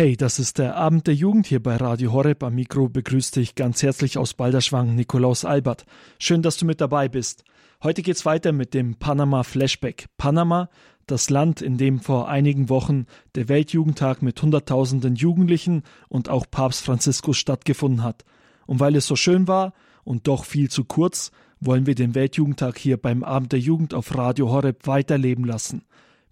Hey, 0.00 0.16
das 0.16 0.38
ist 0.38 0.56
der 0.56 0.76
Abend 0.76 1.08
der 1.08 1.14
Jugend 1.14 1.46
hier 1.46 1.62
bei 1.62 1.76
Radio 1.76 2.14
Horeb. 2.14 2.42
Am 2.42 2.54
Mikro 2.54 2.88
begrüßt 2.88 3.36
dich 3.36 3.54
ganz 3.54 3.82
herzlich 3.82 4.16
aus 4.16 4.32
Balderschwang 4.32 4.94
Nikolaus 4.94 5.44
Albert. 5.44 5.84
Schön, 6.18 6.40
dass 6.40 6.56
du 6.56 6.64
mit 6.64 6.80
dabei 6.80 7.10
bist. 7.10 7.44
Heute 7.82 8.00
geht's 8.00 8.24
weiter 8.24 8.52
mit 8.52 8.72
dem 8.72 8.94
Panama 8.94 9.42
Flashback. 9.42 10.06
Panama, 10.16 10.70
das 11.06 11.28
Land, 11.28 11.60
in 11.60 11.76
dem 11.76 12.00
vor 12.00 12.30
einigen 12.30 12.70
Wochen 12.70 13.04
der 13.34 13.50
Weltjugendtag 13.50 14.22
mit 14.22 14.40
Hunderttausenden 14.40 15.16
Jugendlichen 15.16 15.82
und 16.08 16.30
auch 16.30 16.46
Papst 16.50 16.82
Franziskus 16.82 17.36
stattgefunden 17.36 18.02
hat. 18.02 18.24
Und 18.64 18.80
weil 18.80 18.96
es 18.96 19.06
so 19.06 19.16
schön 19.16 19.48
war 19.48 19.74
und 20.02 20.28
doch 20.28 20.46
viel 20.46 20.70
zu 20.70 20.84
kurz, 20.84 21.30
wollen 21.60 21.84
wir 21.84 21.94
den 21.94 22.14
Weltjugendtag 22.14 22.78
hier 22.78 22.96
beim 22.96 23.22
Abend 23.22 23.52
der 23.52 23.60
Jugend 23.60 23.92
auf 23.92 24.16
Radio 24.16 24.48
Horeb 24.48 24.86
weiterleben 24.86 25.44
lassen. 25.44 25.82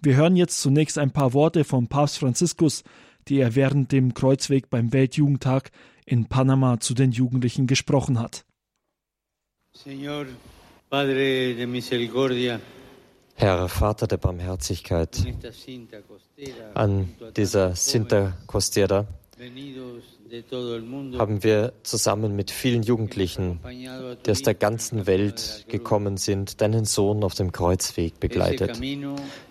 Wir 0.01 0.15
hören 0.17 0.37
jetzt 0.37 0.61
zunächst 0.63 0.97
ein 0.97 1.11
paar 1.11 1.35
Worte 1.35 1.65
vom 1.65 1.89
Papst 1.89 2.19
Franziskus, 2.19 2.85
die 3.29 3.41
er 3.41 3.55
während 3.55 3.93
dem 3.93 4.15
Kreuzweg 4.15 4.71
beim 4.71 4.93
Weltjugendtag 4.93 5.71
in 6.05 6.27
Panama 6.27 6.81
zu 6.81 6.95
den 6.95 7.13
Jugendlichen 7.13 7.67
gesprochen 7.67 8.19
hat. 8.19 8.45
Señor 9.75 10.27
Padre 10.91 11.55
de 11.55 11.67
Misericordia, 11.67 12.61
Herr 13.35 13.69
Vater 13.69 14.07
der 14.07 14.17
Barmherzigkeit, 14.17 15.25
an 16.75 17.15
dieser 17.37 17.77
Sinta 17.77 18.37
Costera 18.47 19.07
haben 21.19 21.45
wir 21.45 21.73
zusammen 21.85 22.35
mit 22.35 22.51
vielen 22.51 22.83
Jugendlichen, 22.83 23.61
die 24.27 24.31
aus 24.31 24.43
der 24.43 24.55
ganzen 24.55 25.07
Welt 25.07 25.65
gekommen 25.69 26.17
sind, 26.17 26.61
deinen 26.61 26.85
Sohn 26.85 27.23
auf 27.23 27.35
dem 27.35 27.53
Kreuzweg 27.53 28.19
begleitet. 28.19 28.81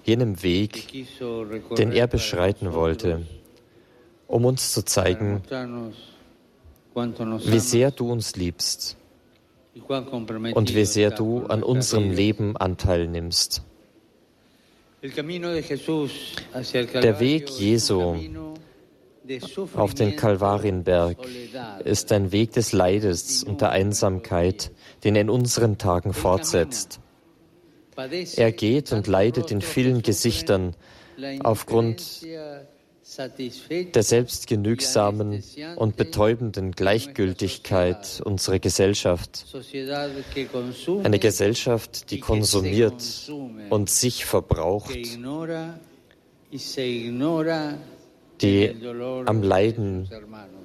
Jenem 0.03 0.43
Weg, 0.43 1.07
den 1.77 1.91
er 1.91 2.07
beschreiten 2.07 2.73
wollte, 2.73 3.25
um 4.27 4.45
uns 4.45 4.73
zu 4.73 4.83
zeigen, 4.83 5.41
wie 6.93 7.59
sehr 7.59 7.91
du 7.91 8.11
uns 8.11 8.35
liebst 8.35 8.97
und 10.53 10.75
wie 10.75 10.85
sehr 10.85 11.11
du 11.11 11.45
an 11.45 11.63
unserem 11.63 12.11
Leben 12.11 12.57
Anteil 12.57 13.07
nimmst. 13.07 13.63
Der 15.03 17.19
Weg 17.19 17.49
Jesu 17.51 18.15
auf 19.75 19.93
den 19.93 20.15
Kalvarienberg 20.15 21.17
ist 21.83 22.11
ein 22.11 22.31
Weg 22.31 22.53
des 22.53 22.71
Leides 22.71 23.43
und 23.43 23.61
der 23.61 23.71
Einsamkeit, 23.71 24.71
den 25.03 25.15
er 25.15 25.21
in 25.21 25.29
unseren 25.29 25.77
Tagen 25.77 26.13
fortsetzt. 26.13 26.99
Er 28.35 28.51
geht 28.51 28.91
und 28.91 29.07
leidet 29.07 29.51
in 29.51 29.61
vielen 29.61 30.01
Gesichtern 30.01 30.75
aufgrund 31.43 32.25
der 33.93 34.03
selbstgenügsamen 34.03 35.43
und 35.75 35.97
betäubenden 35.97 36.71
Gleichgültigkeit 36.71 38.21
unserer 38.23 38.59
Gesellschaft. 38.59 39.45
Eine 41.03 41.19
Gesellschaft, 41.19 42.11
die 42.11 42.19
konsumiert 42.19 43.31
und 43.69 43.89
sich 43.89 44.25
verbraucht, 44.25 44.97
die 48.41 48.75
am 49.25 49.43
Leiden 49.43 50.09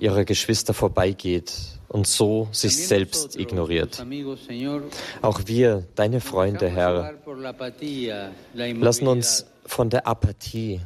ihrer 0.00 0.24
Geschwister 0.24 0.74
vorbeigeht 0.74 1.52
und 1.92 2.06
so 2.06 2.48
sich 2.52 2.86
selbst 2.86 3.38
ignoriert. 3.38 4.04
Auch 5.20 5.42
wir, 5.46 5.84
deine 5.94 6.20
Freunde, 6.20 6.68
Herr, 6.68 7.14
lassen 8.54 9.06
uns 9.06 9.46
von 9.64 9.90
der 9.90 10.06
Apathie 10.06 10.80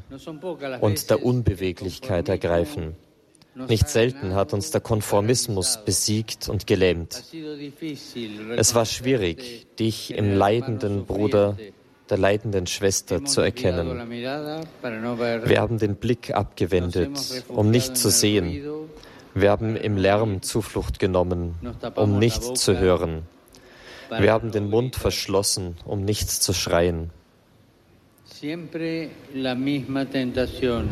und 0.81 1.11
der 1.11 1.25
Unbeweglichkeit 1.25 2.29
ergreifen. 2.29 2.97
Nicht 3.69 3.89
selten 3.89 4.35
hat 4.35 4.53
uns 4.53 4.71
der 4.71 4.83
Konformismus 4.83 5.79
besiegt 5.85 6.49
und 6.51 6.67
gelähmt. 6.67 7.23
Es 8.57 8.75
war 8.75 8.85
schwierig, 8.85 9.67
dich 9.79 10.13
im 10.13 10.35
leidenden 10.37 11.07
Bruder, 11.07 11.57
der 12.11 12.19
leidenden 12.19 12.67
Schwester 12.67 13.25
zu 13.25 13.41
erkennen. 13.41 14.11
Wir 14.11 15.61
haben 15.61 15.79
den 15.79 15.97
Blick 15.97 16.35
abgewendet, 16.35 17.45
um 17.49 17.71
nicht 17.71 17.97
zu 17.97 18.11
sehen. 18.11 18.86
Wir 19.37 19.51
haben 19.51 19.77
im 19.77 19.99
Lärm 19.99 20.41
Zuflucht 20.41 20.99
genommen, 20.99 21.57
um 21.95 22.19
nichts 22.19 22.55
zu 22.55 22.79
hören. 22.79 23.25
Wir 24.09 24.33
haben 24.33 24.51
den 24.51 24.71
Mund 24.71 24.97
verschlossen, 24.97 25.77
um 25.85 26.07
nichts 26.07 26.41
zu 26.41 26.55
schreien. 26.55 27.11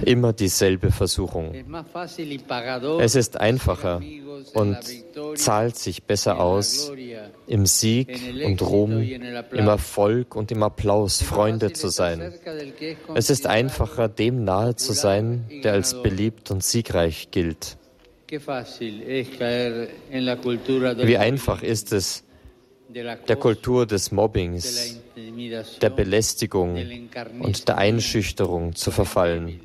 Immer 0.04 0.32
dieselbe 0.34 0.90
Versuchung. 0.90 1.54
Es 3.00 3.14
ist 3.14 3.40
einfacher 3.40 4.02
und 4.52 4.78
zahlt 5.36 5.76
sich 5.76 6.02
besser 6.02 6.38
aus, 6.38 6.92
im 7.46 7.64
Sieg 7.64 8.20
und 8.44 8.60
Ruhm, 8.60 9.00
im 9.00 9.68
Erfolg 9.68 10.36
und 10.36 10.52
im 10.52 10.62
Applaus 10.62 11.22
Freunde 11.22 11.72
zu 11.72 11.88
sein. 11.88 12.34
Es 13.14 13.30
ist 13.30 13.46
einfacher, 13.46 14.08
dem 14.08 14.44
nahe 14.44 14.76
zu 14.76 14.92
sein, 14.92 15.46
der 15.64 15.72
als 15.72 16.02
beliebt 16.02 16.50
und 16.50 16.62
siegreich 16.62 17.30
gilt. 17.30 17.78
Wie 21.06 21.18
einfach 21.18 21.62
ist 21.62 21.92
es, 21.92 22.24
der 22.94 23.36
Kultur 23.36 23.86
des 23.86 24.12
Mobbings, 24.12 25.00
der 25.80 25.90
Belästigung 25.90 26.76
und 27.40 27.68
der 27.68 27.78
Einschüchterung 27.78 28.74
zu 28.74 28.90
verfallen. 28.90 29.60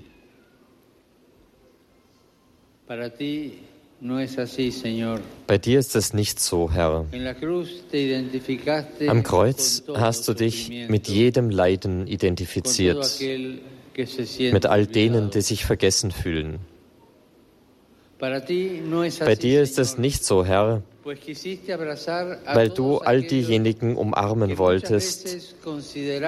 Bei 5.48 5.58
dir 5.58 5.80
ist 5.80 5.96
es 5.96 6.14
nicht 6.14 6.40
so, 6.40 6.72
Herr. 6.72 7.06
Am 9.08 9.24
Kreuz 9.24 9.84
hast 9.94 10.28
du 10.28 10.34
dich 10.34 10.72
mit 10.88 11.08
jedem 11.08 11.50
Leiden 11.50 12.08
identifiziert, 12.08 13.20
mit 14.40 14.66
all 14.66 14.88
denen, 14.88 15.30
die 15.30 15.42
sich 15.42 15.66
vergessen 15.66 16.12
fühlen. 16.12 16.60
Bei 18.20 19.36
dir 19.36 19.62
ist 19.62 19.80
es 19.80 19.98
nicht 19.98 20.26
so, 20.26 20.46
Herr, 20.46 20.84
weil 22.54 22.70
du 22.70 22.98
all 22.98 23.22
diejenigen 23.22 23.96
umarmen 23.96 24.58
wolltest, 24.58 25.56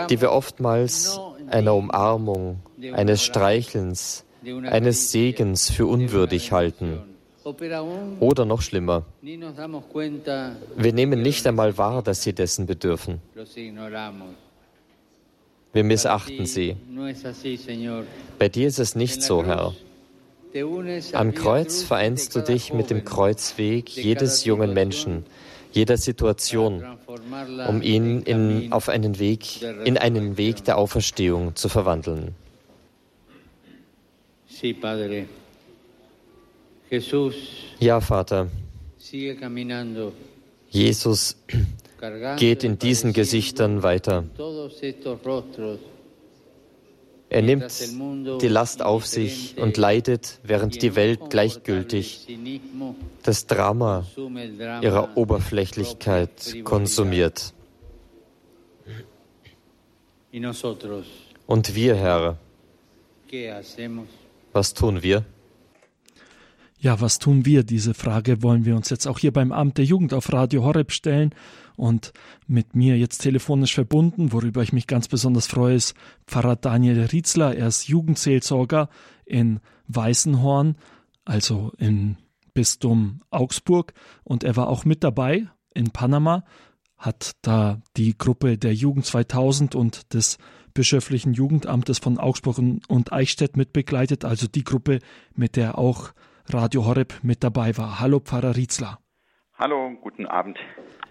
die 0.09 0.21
wir 0.21 0.31
oftmals 0.31 1.19
einer 1.49 1.75
Umarmung, 1.75 2.61
eines 2.93 3.23
Streichelns, 3.23 4.23
eines 4.63 5.11
Segens 5.11 5.69
für 5.69 5.85
unwürdig 5.85 6.53
halten. 6.53 7.01
Oder 8.19 8.45
noch 8.45 8.61
schlimmer, 8.61 9.05
wir 9.21 10.93
nehmen 10.93 11.21
nicht 11.21 11.45
einmal 11.45 11.77
wahr, 11.77 12.01
dass 12.03 12.23
sie 12.23 12.33
dessen 12.33 12.67
bedürfen. 12.67 13.19
Wir 15.73 15.83
missachten 15.83 16.45
sie. 16.45 16.77
Bei 18.39 18.47
dir 18.49 18.67
ist 18.67 18.79
es 18.79 18.95
nicht 18.95 19.23
so, 19.23 19.43
Herr. 19.43 19.73
Am 21.13 21.33
Kreuz 21.33 21.83
vereinst 21.83 22.35
du 22.35 22.41
dich 22.41 22.73
mit 22.73 22.89
dem 22.89 23.05
Kreuzweg 23.05 23.89
jedes 23.89 24.43
jungen 24.43 24.73
Menschen, 24.73 25.25
jeder 25.71 25.97
Situation, 25.97 26.83
um 27.67 27.81
ihn 27.81 28.21
in, 28.23 28.71
auf 28.71 28.89
einen 28.89 29.19
Weg, 29.19 29.61
in 29.85 29.97
einen 29.97 30.37
Weg 30.37 30.65
der 30.65 30.77
Auferstehung 30.77 31.55
zu 31.55 31.69
verwandeln. 31.69 32.35
Ja, 37.79 38.01
Vater. 38.01 38.47
Jesus 40.69 41.37
geht 42.37 42.63
in 42.63 42.77
diesen 42.77 43.13
Gesichtern 43.13 43.83
weiter. 43.83 44.25
Er 47.31 47.41
nimmt 47.41 47.71
die 48.41 48.47
Last 48.49 48.81
auf 48.81 49.05
sich 49.07 49.57
und 49.57 49.77
leidet, 49.77 50.41
während 50.43 50.81
die 50.81 50.97
Welt 50.97 51.29
gleichgültig 51.29 52.27
das 53.23 53.47
Drama 53.47 54.05
ihrer 54.81 55.15
Oberflächlichkeit 55.15 56.57
konsumiert. 56.65 57.53
Und 61.47 61.75
wir, 61.75 61.95
Herr, 61.95 62.37
was 64.51 64.73
tun 64.73 65.01
wir? 65.01 65.23
Ja, 66.79 66.99
was 66.99 67.17
tun 67.17 67.45
wir? 67.45 67.63
Diese 67.63 67.93
Frage 67.93 68.43
wollen 68.43 68.65
wir 68.65 68.75
uns 68.75 68.89
jetzt 68.89 69.07
auch 69.07 69.19
hier 69.19 69.31
beim 69.31 69.53
Amt 69.53 69.77
der 69.77 69.85
Jugend 69.85 70.13
auf 70.13 70.33
Radio 70.33 70.65
Horeb 70.65 70.91
stellen. 70.91 71.33
Und 71.81 72.13
mit 72.45 72.75
mir 72.75 72.95
jetzt 72.99 73.23
telefonisch 73.23 73.73
verbunden, 73.73 74.31
worüber 74.31 74.61
ich 74.61 74.71
mich 74.71 74.85
ganz 74.85 75.07
besonders 75.07 75.47
freue, 75.47 75.73
ist 75.73 75.95
Pfarrer 76.27 76.55
Daniel 76.55 77.05
Rietzler. 77.05 77.55
Er 77.57 77.65
ist 77.65 77.87
Jugendseelsorger 77.87 78.87
in 79.25 79.61
Weißenhorn, 79.87 80.75
also 81.25 81.71
im 81.79 82.17
Bistum 82.53 83.23
Augsburg. 83.31 83.93
Und 84.23 84.43
er 84.43 84.55
war 84.57 84.67
auch 84.67 84.85
mit 84.85 85.03
dabei 85.03 85.47
in 85.73 85.89
Panama, 85.89 86.43
hat 86.97 87.31
da 87.41 87.81
die 87.97 88.15
Gruppe 88.15 88.59
der 88.59 88.75
Jugend 88.75 89.07
2000 89.07 89.73
und 89.73 90.13
des 90.13 90.37
bischöflichen 90.75 91.33
Jugendamtes 91.33 91.97
von 91.97 92.19
Augsburg 92.19 92.59
und 92.59 93.11
Eichstätt 93.11 93.57
mitbegleitet, 93.57 94.23
also 94.23 94.45
die 94.45 94.63
Gruppe, 94.63 94.99
mit 95.33 95.55
der 95.55 95.79
auch 95.79 96.11
Radio 96.45 96.85
Horeb 96.85 97.15
mit 97.23 97.43
dabei 97.43 97.75
war. 97.75 97.99
Hallo 97.99 98.19
Pfarrer 98.19 98.55
Rietzler. 98.55 98.99
Hallo, 99.61 99.95
guten 100.01 100.25
Abend. 100.25 100.57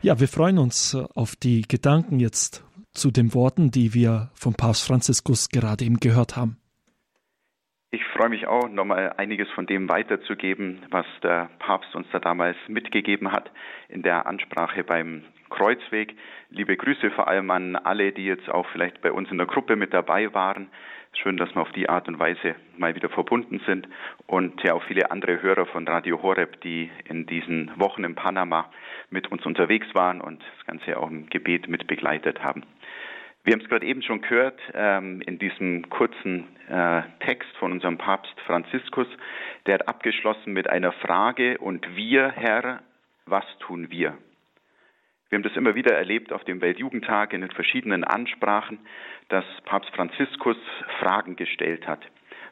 Ja, 0.02 0.18
wir 0.18 0.26
freuen 0.26 0.58
uns 0.58 0.94
äh, 0.94 1.04
auf 1.14 1.36
die 1.36 1.62
Gedanken 1.62 2.18
jetzt 2.18 2.64
zu 2.90 3.12
den 3.12 3.32
Worten, 3.32 3.70
die 3.70 3.94
wir 3.94 4.30
von 4.34 4.54
Papst 4.54 4.88
Franziskus 4.88 5.50
gerade 5.50 5.84
eben 5.84 6.00
gehört 6.00 6.36
haben. 6.36 6.56
Ich 7.92 8.02
freue 8.16 8.28
mich 8.28 8.48
auch, 8.48 8.68
nochmal 8.68 9.14
einiges 9.18 9.48
von 9.50 9.66
dem 9.66 9.88
weiterzugeben, 9.88 10.82
was 10.90 11.06
der 11.22 11.48
Papst 11.60 11.94
uns 11.94 12.08
da 12.10 12.18
damals 12.18 12.56
mitgegeben 12.66 13.30
hat 13.30 13.52
in 13.88 14.02
der 14.02 14.26
Ansprache 14.26 14.82
beim 14.82 15.22
Kreuzweg. 15.50 16.16
Liebe 16.48 16.76
Grüße 16.76 17.12
vor 17.12 17.28
allem 17.28 17.52
an 17.52 17.76
alle, 17.76 18.10
die 18.10 18.24
jetzt 18.24 18.48
auch 18.48 18.66
vielleicht 18.72 19.00
bei 19.00 19.12
uns 19.12 19.30
in 19.30 19.38
der 19.38 19.46
Gruppe 19.46 19.76
mit 19.76 19.94
dabei 19.94 20.34
waren. 20.34 20.70
Schön, 21.12 21.36
dass 21.36 21.54
wir 21.54 21.60
auf 21.60 21.72
die 21.72 21.88
Art 21.88 22.08
und 22.08 22.18
Weise 22.18 22.54
mal 22.78 22.94
wieder 22.94 23.08
verbunden 23.08 23.60
sind 23.66 23.88
und 24.26 24.62
ja 24.62 24.74
auch 24.74 24.82
viele 24.84 25.10
andere 25.10 25.42
Hörer 25.42 25.66
von 25.66 25.86
Radio 25.86 26.22
Horeb, 26.22 26.60
die 26.62 26.88
in 27.04 27.26
diesen 27.26 27.70
Wochen 27.78 28.04
in 28.04 28.14
Panama 28.14 28.70
mit 29.10 29.30
uns 29.30 29.44
unterwegs 29.44 29.88
waren 29.92 30.20
und 30.20 30.40
das 30.56 30.66
Ganze 30.66 30.96
auch 30.96 31.10
im 31.10 31.28
Gebet 31.28 31.68
mit 31.68 31.86
begleitet 31.88 32.42
haben. 32.42 32.62
Wir 33.42 33.54
haben 33.54 33.60
es 33.60 33.68
gerade 33.68 33.86
eben 33.86 34.02
schon 34.02 34.22
gehört 34.22 34.60
ähm, 34.72 35.20
in 35.22 35.38
diesem 35.38 35.90
kurzen 35.90 36.46
äh, 36.68 37.02
Text 37.20 37.50
von 37.58 37.72
unserem 37.72 37.98
Papst 37.98 38.38
Franziskus. 38.46 39.08
Der 39.66 39.74
hat 39.74 39.88
abgeschlossen 39.88 40.52
mit 40.52 40.70
einer 40.70 40.92
Frage 40.92 41.58
und 41.58 41.96
wir, 41.96 42.30
Herr, 42.30 42.82
was 43.26 43.44
tun 43.58 43.90
wir? 43.90 44.16
Wir 45.30 45.36
haben 45.36 45.44
das 45.44 45.56
immer 45.56 45.76
wieder 45.76 45.94
erlebt 45.94 46.32
auf 46.32 46.42
dem 46.42 46.60
Weltjugendtag 46.60 47.32
in 47.32 47.40
den 47.40 47.52
verschiedenen 47.52 48.02
Ansprachen, 48.02 48.80
dass 49.30 49.44
Papst 49.64 49.90
Franziskus 49.94 50.56
Fragen 51.00 51.36
gestellt 51.36 51.86
hat. 51.86 52.00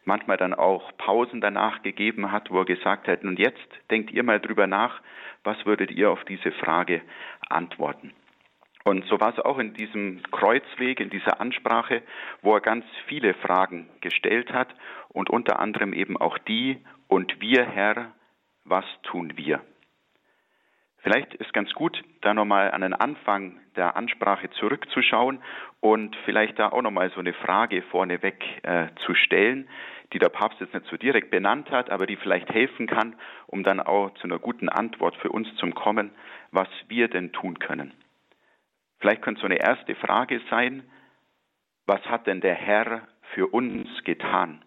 Manchmal 0.05 0.39
dann 0.39 0.55
auch 0.55 0.97
Pausen 0.97 1.41
danach 1.41 1.83
gegeben 1.83 2.33
hat, 2.33 2.51
wo 2.51 2.61
er 2.61 2.65
gesagt 2.65 3.09
hat, 3.09 3.23
und 3.25 3.39
jetzt 3.39 3.69
denkt 3.91 4.11
ihr 4.11 4.23
mal 4.23 4.41
drüber 4.41 4.67
nach, 4.67 5.03
was 5.45 5.67
würdet 5.67 5.91
ihr 5.91 6.11
auf 6.11 6.25
diese 6.25 6.53
Frage 6.53 7.03
antworten? 7.51 8.15
Und 8.85 9.05
so 9.07 9.21
war 9.21 9.35
es 9.35 9.39
auch 9.39 9.59
in 9.59 9.75
diesem 9.75 10.23
Kreuzweg, 10.31 11.01
in 11.01 11.11
dieser 11.11 11.41
Ansprache, 11.43 12.03
wo 12.41 12.55
er 12.55 12.61
ganz 12.61 12.87
viele 13.07 13.35
Fragen 13.35 13.91
gestellt 14.01 14.53
hat 14.53 14.75
und 15.09 15.29
unter 15.29 15.59
anderem 15.59 15.93
eben 15.93 16.17
auch 16.17 16.39
die, 16.39 16.79
und 17.07 17.41
wir 17.41 17.67
Herr, 17.67 18.13
was 18.65 18.85
tun 19.03 19.33
wir? 19.37 19.61
Vielleicht 21.01 21.35
ist 21.35 21.53
ganz 21.53 21.73
gut, 21.75 22.03
da 22.23 22.35
nochmal 22.35 22.73
an 22.73 22.81
den 22.81 22.93
Anfang 22.93 23.61
der 23.77 23.97
Ansprache 23.97 24.51
zurückzuschauen 24.51 25.41
und 25.81 26.17
vielleicht 26.25 26.59
da 26.59 26.71
auch 26.71 26.83
nochmal 26.83 27.11
so 27.11 27.21
eine 27.21 27.33
Frage 27.33 27.83
vorneweg 27.83 28.45
äh, 28.65 28.89
zu 29.07 29.15
stellen, 29.15 29.69
die 30.13 30.19
der 30.19 30.29
Papst 30.29 30.61
jetzt 30.61 30.75
nicht 30.75 30.87
so 30.87 30.97
direkt 30.97 31.31
benannt 31.31 31.71
hat, 31.71 31.91
aber 31.91 32.07
die 32.07 32.17
vielleicht 32.17 32.51
helfen 32.51 32.87
kann, 32.87 33.15
um 33.47 33.63
dann 33.63 33.79
auch 33.79 34.13
zu 34.15 34.25
einer 34.25 34.39
guten 34.39 34.69
Antwort 34.69 35.17
für 35.17 35.31
uns 35.31 35.55
zu 35.57 35.69
kommen, 35.71 36.11
was 36.51 36.69
wir 36.89 37.09
denn 37.09 37.33
tun 37.33 37.59
können. 37.59 37.93
Vielleicht 38.99 39.23
könnte 39.23 39.41
so 39.41 39.47
eine 39.47 39.61
erste 39.61 39.95
Frage 39.95 40.41
sein, 40.51 40.83
was 41.87 42.01
hat 42.07 42.27
denn 42.27 42.41
der 42.41 42.55
Herr 42.55 43.07
für 43.35 43.47
uns 43.47 43.89
getan? 44.05 44.65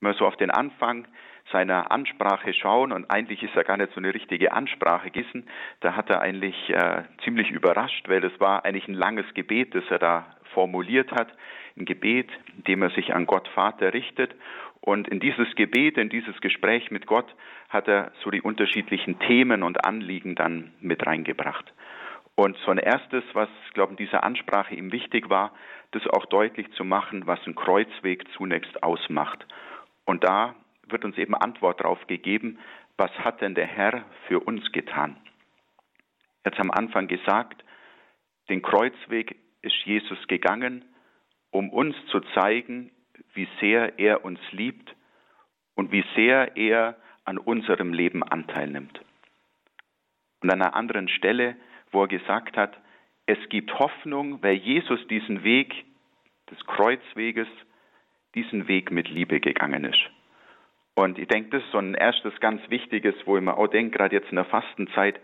Wir 0.00 0.14
so 0.14 0.26
auf 0.26 0.36
den 0.36 0.50
Anfang 0.50 1.06
seiner 1.52 1.90
Ansprache 1.90 2.52
schauen, 2.54 2.92
und 2.92 3.10
eigentlich 3.10 3.42
ist 3.42 3.56
er 3.56 3.64
gar 3.64 3.76
nicht 3.76 3.92
so 3.92 3.98
eine 3.98 4.14
richtige 4.14 4.52
Ansprache 4.52 5.10
gewesen, 5.10 5.46
da 5.80 5.96
hat 5.96 6.10
er 6.10 6.20
eigentlich 6.20 6.70
äh, 6.70 7.02
ziemlich 7.24 7.50
überrascht, 7.50 8.08
weil 8.08 8.24
es 8.24 8.38
war 8.40 8.64
eigentlich 8.64 8.88
ein 8.88 8.94
langes 8.94 9.26
Gebet, 9.34 9.74
das 9.74 9.84
er 9.90 9.98
da 9.98 10.36
formuliert 10.54 11.12
hat, 11.12 11.28
ein 11.76 11.84
Gebet, 11.84 12.28
in 12.56 12.64
dem 12.64 12.82
er 12.82 12.90
sich 12.90 13.14
an 13.14 13.26
Gott 13.26 13.48
Vater 13.48 13.92
richtet. 13.94 14.34
Und 14.80 15.08
in 15.08 15.20
dieses 15.20 15.54
Gebet, 15.56 15.98
in 15.98 16.08
dieses 16.08 16.40
Gespräch 16.40 16.90
mit 16.90 17.06
Gott 17.06 17.34
hat 17.68 17.86
er 17.86 18.12
so 18.22 18.30
die 18.30 18.40
unterschiedlichen 18.40 19.18
Themen 19.18 19.62
und 19.62 19.84
Anliegen 19.84 20.34
dann 20.34 20.72
mit 20.80 21.06
reingebracht. 21.06 21.72
Und 22.34 22.56
so 22.64 22.70
ein 22.70 22.78
erstes, 22.78 23.22
was, 23.34 23.50
glaube 23.74 23.92
ich, 23.92 24.00
in 24.00 24.06
dieser 24.06 24.24
Ansprache 24.24 24.74
ihm 24.74 24.92
wichtig 24.92 25.28
war, 25.28 25.52
das 25.90 26.06
auch 26.06 26.24
deutlich 26.26 26.70
zu 26.72 26.84
machen, 26.84 27.26
was 27.26 27.38
ein 27.46 27.54
Kreuzweg 27.54 28.24
zunächst 28.32 28.82
ausmacht. 28.82 29.46
Und 30.06 30.24
da 30.24 30.54
wird 30.92 31.04
uns 31.04 31.18
eben 31.18 31.34
Antwort 31.34 31.80
darauf 31.80 32.06
gegeben, 32.06 32.58
was 32.96 33.10
hat 33.18 33.40
denn 33.40 33.54
der 33.54 33.66
Herr 33.66 34.04
für 34.26 34.40
uns 34.40 34.70
getan? 34.72 35.16
Er 36.42 36.52
hat 36.52 36.60
am 36.60 36.70
Anfang 36.70 37.08
gesagt, 37.08 37.64
den 38.48 38.62
Kreuzweg 38.62 39.36
ist 39.62 39.76
Jesus 39.84 40.26
gegangen, 40.26 40.84
um 41.50 41.70
uns 41.70 41.94
zu 42.06 42.20
zeigen, 42.34 42.90
wie 43.34 43.48
sehr 43.60 43.98
er 43.98 44.24
uns 44.24 44.40
liebt 44.50 44.94
und 45.74 45.92
wie 45.92 46.04
sehr 46.14 46.56
er 46.56 46.96
an 47.24 47.38
unserem 47.38 47.92
Leben 47.92 48.22
Anteil 48.22 48.68
nimmt. 48.68 49.00
Und 50.40 50.50
an 50.50 50.62
einer 50.62 50.74
anderen 50.74 51.08
Stelle 51.08 51.56
wo 51.92 52.02
er 52.02 52.08
gesagt 52.08 52.56
hat, 52.56 52.76
es 53.26 53.38
gibt 53.48 53.78
Hoffnung, 53.78 54.42
weil 54.42 54.54
Jesus 54.54 55.06
diesen 55.08 55.44
Weg 55.44 55.84
des 56.50 56.58
Kreuzweges, 56.66 57.48
diesen 58.34 58.68
Weg 58.68 58.90
mit 58.90 59.08
Liebe 59.08 59.40
gegangen 59.40 59.84
ist. 59.84 60.00
Und 61.02 61.18
ich 61.18 61.28
denke, 61.28 61.50
das 61.50 61.62
ist 61.62 61.72
so 61.72 61.78
ein 61.78 61.94
erstes 61.94 62.38
ganz 62.40 62.60
Wichtiges, 62.68 63.14
wo 63.24 63.36
ich 63.36 63.42
mir 63.42 63.56
auch 63.56 63.68
denke, 63.68 63.98
gerade 63.98 64.16
jetzt 64.16 64.30
in 64.30 64.36
der 64.36 64.44
Fastenzeit, 64.44 65.20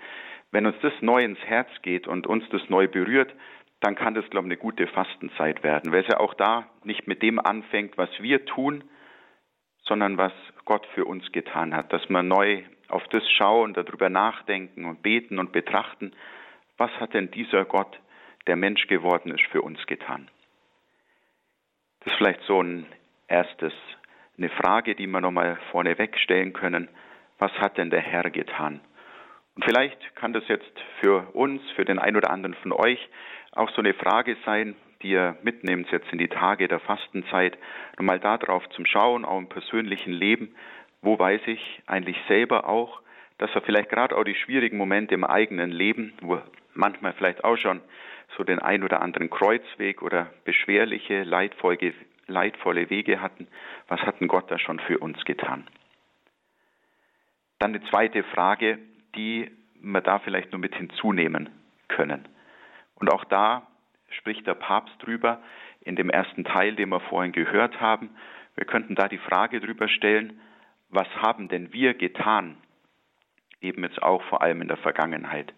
wenn 0.51 0.67
uns 0.67 0.77
das 0.83 0.93
neu 1.01 1.25
ins 1.25 1.39
Herz 1.41 1.69
geht 1.83 2.07
und 2.07 2.27
uns 2.27 2.45
das 2.51 2.63
neu 2.69 2.89
berührt, 2.89 3.35
dann 3.81 3.95
kann 3.95 4.15
das, 4.15 4.29
glaube 4.31 4.47
ich, 4.47 4.53
eine 4.53 4.61
gute 4.61 4.87
Fastenzeit 4.87 5.63
werden, 5.63 5.93
weil 5.93 6.03
es 6.03 6.09
ja 6.09 6.19
auch 6.19 6.35
da 6.35 6.67
nicht 6.85 7.07
mit 7.07 7.23
dem 7.23 7.39
anfängt, 7.39 7.99
was 7.99 8.09
wir 8.21 8.45
tun, 8.47 8.85
sondern 9.83 10.17
was 10.17 10.33
Gott 10.65 10.87
für 10.95 11.05
uns 11.05 11.31
getan 11.33 11.75
hat, 11.75 11.93
dass 11.93 12.09
wir 12.09 12.23
neu 12.23 12.63
auf 12.89 13.07
das 13.09 13.23
schauen, 13.33 13.75
darüber 13.75 14.09
nachdenken 14.09 14.87
und 14.87 15.03
beten 15.03 15.39
und 15.39 15.53
betrachten 15.53 16.13
was 16.77 16.91
hat 17.01 17.15
denn 17.15 17.31
dieser 17.31 17.65
Gott, 17.65 17.99
der 18.47 18.57
Mensch 18.57 18.87
geworden 18.87 19.33
ist, 19.33 19.47
für 19.51 19.63
uns 19.63 19.85
getan? 19.87 20.29
Das 22.01 22.13
ist 22.13 22.19
vielleicht 22.19 22.43
so 22.43 22.63
ein 22.63 22.87
erstes, 23.29 23.73
eine 24.39 24.51
Frage, 24.51 24.95
die 24.95 25.07
wir 25.07 25.21
nochmal 25.21 25.59
vorneweg 25.71 26.19
stellen 26.19 26.53
können. 26.53 26.89
Was 27.39 27.53
hat 27.53 27.79
denn 27.79 27.91
der 27.91 28.01
Herr 28.01 28.31
getan? 28.31 28.81
Und 29.55 29.65
vielleicht 29.65 30.15
kann 30.17 30.33
das 30.33 30.47
jetzt 30.49 30.73
für 31.01 31.35
uns, 31.35 31.63
für 31.75 31.85
den 31.85 31.99
einen 31.99 32.17
oder 32.17 32.31
anderen 32.31 32.55
von 32.55 32.73
euch 32.73 33.09
auch 33.53 33.71
so 33.71 33.79
eine 33.79 33.95
Frage 33.95 34.37
sein, 34.45 34.77
die 35.03 35.11
ihr 35.11 35.37
mitnehmt 35.43 35.91
jetzt 35.91 36.11
in 36.13 36.19
die 36.19 36.29
Tage 36.29 36.69
der 36.69 36.81
Fastenzeit, 36.81 37.57
nochmal 37.97 38.21
darauf 38.21 38.69
zum 38.71 38.87
Schauen, 38.87 39.25
auch 39.25 39.39
im 39.39 39.49
persönlichen 39.49 40.13
Leben, 40.13 40.55
wo 41.03 41.19
weiß 41.19 41.41
ich 41.47 41.83
eigentlich 41.87 42.19
selber 42.29 42.69
auch, 42.69 43.01
dass 43.39 43.51
er 43.55 43.63
vielleicht 43.63 43.91
gerade 43.91 44.17
auch 44.17 44.25
die 44.25 44.35
schwierigen 44.35 44.77
Momente 44.77 45.15
im 45.15 45.25
eigenen 45.25 45.71
Leben, 45.71 46.13
wo 46.23 46.41
manchmal 46.75 47.13
vielleicht 47.15 47.45
auch 47.45 47.57
schon 47.57 47.81
so 48.37 48.45
den 48.45 48.59
ein 48.59 48.83
oder 48.83 49.03
anderen 49.03 49.31
Kreuzweg 49.31 50.03
oder 50.03 50.31
beschwerliche, 50.45 51.23
leidvolle, 51.23 51.95
leidvolle 52.27 52.91
Wege 52.91 53.21
hatten. 53.21 53.47
Was 53.89 54.01
hat 54.01 54.21
denn 54.21 54.29
Gott 54.29 54.51
da 54.51 54.59
schon 54.59 54.81
für 54.81 54.99
uns 54.99 55.25
getan? 55.25 55.67
Dann 57.59 57.75
eine 57.75 57.85
zweite 57.89 58.23
Frage, 58.23 58.79
die 59.15 59.51
wir 59.81 60.01
da 60.01 60.19
vielleicht 60.19 60.53
nur 60.53 60.61
mit 60.61 60.75
hinzunehmen 60.75 61.49
können. 61.89 62.29
Und 62.97 63.13
auch 63.13 63.25
da 63.25 63.67
spricht 64.11 64.47
der 64.47 64.55
Papst 64.55 64.95
drüber 65.01 65.43
in 65.81 65.97
dem 65.97 66.11
ersten 66.11 66.45
Teil, 66.45 66.75
den 66.75 66.89
wir 66.89 67.01
vorhin 67.01 67.33
gehört 67.33 67.81
haben. 67.81 68.11
Wir 68.55 68.65
könnten 68.65 68.95
da 68.95 69.09
die 69.09 69.19
Frage 69.19 69.61
drüber 69.61 69.89
stellen, 69.89 70.41
was 70.89 71.09
haben 71.17 71.49
denn 71.49 71.73
wir 71.73 71.95
getan, 71.95 72.57
eben 73.61 73.83
jetzt 73.83 74.03
auch 74.03 74.23
vor 74.25 74.43
allem 74.43 74.63
in 74.63 74.69
der 74.69 74.77
Vergangenheit. 74.79 75.53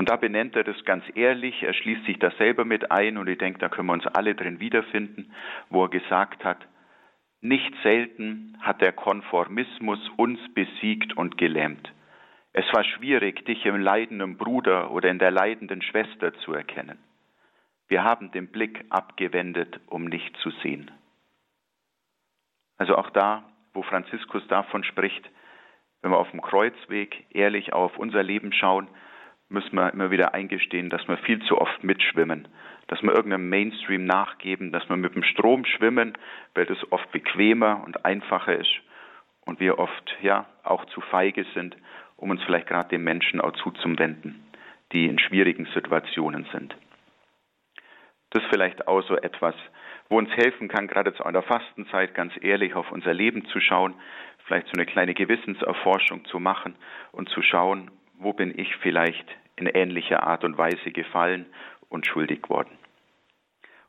Und 0.00 0.08
da 0.08 0.16
benennt 0.16 0.56
er 0.56 0.64
das 0.64 0.82
ganz 0.86 1.04
ehrlich, 1.14 1.62
er 1.62 1.74
schließt 1.74 2.06
sich 2.06 2.18
da 2.18 2.30
selber 2.38 2.64
mit 2.64 2.90
ein 2.90 3.18
und 3.18 3.28
ich 3.28 3.36
denke, 3.36 3.58
da 3.58 3.68
können 3.68 3.88
wir 3.88 3.92
uns 3.92 4.06
alle 4.06 4.34
drin 4.34 4.58
wiederfinden, 4.58 5.30
wo 5.68 5.84
er 5.84 5.90
gesagt 5.90 6.42
hat, 6.42 6.56
nicht 7.42 7.70
selten 7.82 8.56
hat 8.62 8.80
der 8.80 8.92
Konformismus 8.92 9.98
uns 10.16 10.40
besiegt 10.54 11.14
und 11.18 11.36
gelähmt. 11.36 11.92
Es 12.54 12.64
war 12.72 12.82
schwierig, 12.82 13.44
dich 13.44 13.66
im 13.66 13.78
leidenden 13.78 14.38
Bruder 14.38 14.90
oder 14.90 15.10
in 15.10 15.18
der 15.18 15.32
leidenden 15.32 15.82
Schwester 15.82 16.32
zu 16.32 16.54
erkennen. 16.54 16.98
Wir 17.86 18.02
haben 18.02 18.32
den 18.32 18.50
Blick 18.50 18.86
abgewendet, 18.88 19.80
um 19.84 20.06
nicht 20.06 20.34
zu 20.38 20.48
sehen. 20.62 20.90
Also 22.78 22.96
auch 22.96 23.10
da, 23.10 23.44
wo 23.74 23.82
Franziskus 23.82 24.48
davon 24.48 24.82
spricht, 24.82 25.28
wenn 26.00 26.10
wir 26.10 26.16
auf 26.16 26.30
dem 26.30 26.40
Kreuzweg 26.40 27.26
ehrlich 27.28 27.74
auf 27.74 27.98
unser 27.98 28.22
Leben 28.22 28.54
schauen, 28.54 28.88
müssen 29.50 29.74
wir 29.74 29.92
immer 29.92 30.10
wieder 30.10 30.32
eingestehen, 30.32 30.90
dass 30.90 31.06
wir 31.08 31.18
viel 31.18 31.42
zu 31.42 31.60
oft 31.60 31.82
mitschwimmen, 31.84 32.48
dass 32.86 33.02
wir 33.02 33.12
irgendeinem 33.12 33.48
Mainstream 33.48 34.04
nachgeben, 34.04 34.72
dass 34.72 34.88
wir 34.88 34.96
mit 34.96 35.14
dem 35.14 35.24
Strom 35.24 35.64
schwimmen, 35.64 36.16
weil 36.54 36.66
das 36.66 36.78
oft 36.92 37.10
bequemer 37.12 37.82
und 37.84 38.04
einfacher 38.04 38.56
ist 38.56 38.80
und 39.44 39.60
wir 39.60 39.78
oft 39.78 40.16
ja 40.22 40.46
auch 40.62 40.84
zu 40.86 41.00
feige 41.00 41.44
sind, 41.54 41.76
um 42.16 42.30
uns 42.30 42.42
vielleicht 42.44 42.68
gerade 42.68 42.88
den 42.88 43.02
Menschen 43.02 43.40
auch 43.40 43.52
zuzuwenden, 43.52 44.44
die 44.92 45.06
in 45.06 45.18
schwierigen 45.18 45.66
Situationen 45.74 46.46
sind. 46.52 46.76
Das 48.30 48.44
ist 48.44 48.50
vielleicht 48.50 48.86
auch 48.86 49.02
so 49.02 49.16
etwas, 49.16 49.54
wo 50.08 50.18
uns 50.18 50.30
helfen 50.30 50.68
kann, 50.68 50.86
gerade 50.86 51.12
zu 51.14 51.24
einer 51.24 51.42
Fastenzeit 51.42 52.14
ganz 52.14 52.32
ehrlich 52.40 52.74
auf 52.74 52.92
unser 52.92 53.12
Leben 53.12 53.44
zu 53.46 53.60
schauen, 53.60 53.94
vielleicht 54.46 54.68
so 54.68 54.72
eine 54.74 54.86
kleine 54.86 55.14
Gewissenserforschung 55.14 56.24
zu 56.26 56.38
machen 56.38 56.76
und 57.10 57.28
zu 57.30 57.42
schauen, 57.42 57.90
wo 58.18 58.32
bin 58.32 58.56
ich 58.56 58.76
vielleicht 58.76 59.26
in 59.60 59.66
ähnlicher 59.66 60.22
Art 60.22 60.44
und 60.44 60.58
Weise 60.58 60.90
gefallen 60.90 61.46
und 61.88 62.06
schuldig 62.06 62.48
worden. 62.48 62.76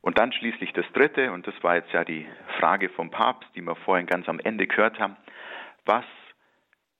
Und 0.01 0.17
dann 0.17 0.33
schließlich 0.33 0.73
das 0.73 0.85
Dritte, 0.93 1.31
und 1.31 1.45
das 1.47 1.53
war 1.63 1.75
jetzt 1.75 1.91
ja 1.93 2.03
die 2.03 2.25
Frage 2.59 2.89
vom 2.89 3.11
Papst, 3.11 3.49
die 3.55 3.61
wir 3.61 3.75
vorhin 3.75 4.07
ganz 4.07 4.27
am 4.27 4.39
Ende 4.39 4.67
gehört 4.67 4.99
haben, 4.99 5.15
was 5.85 6.05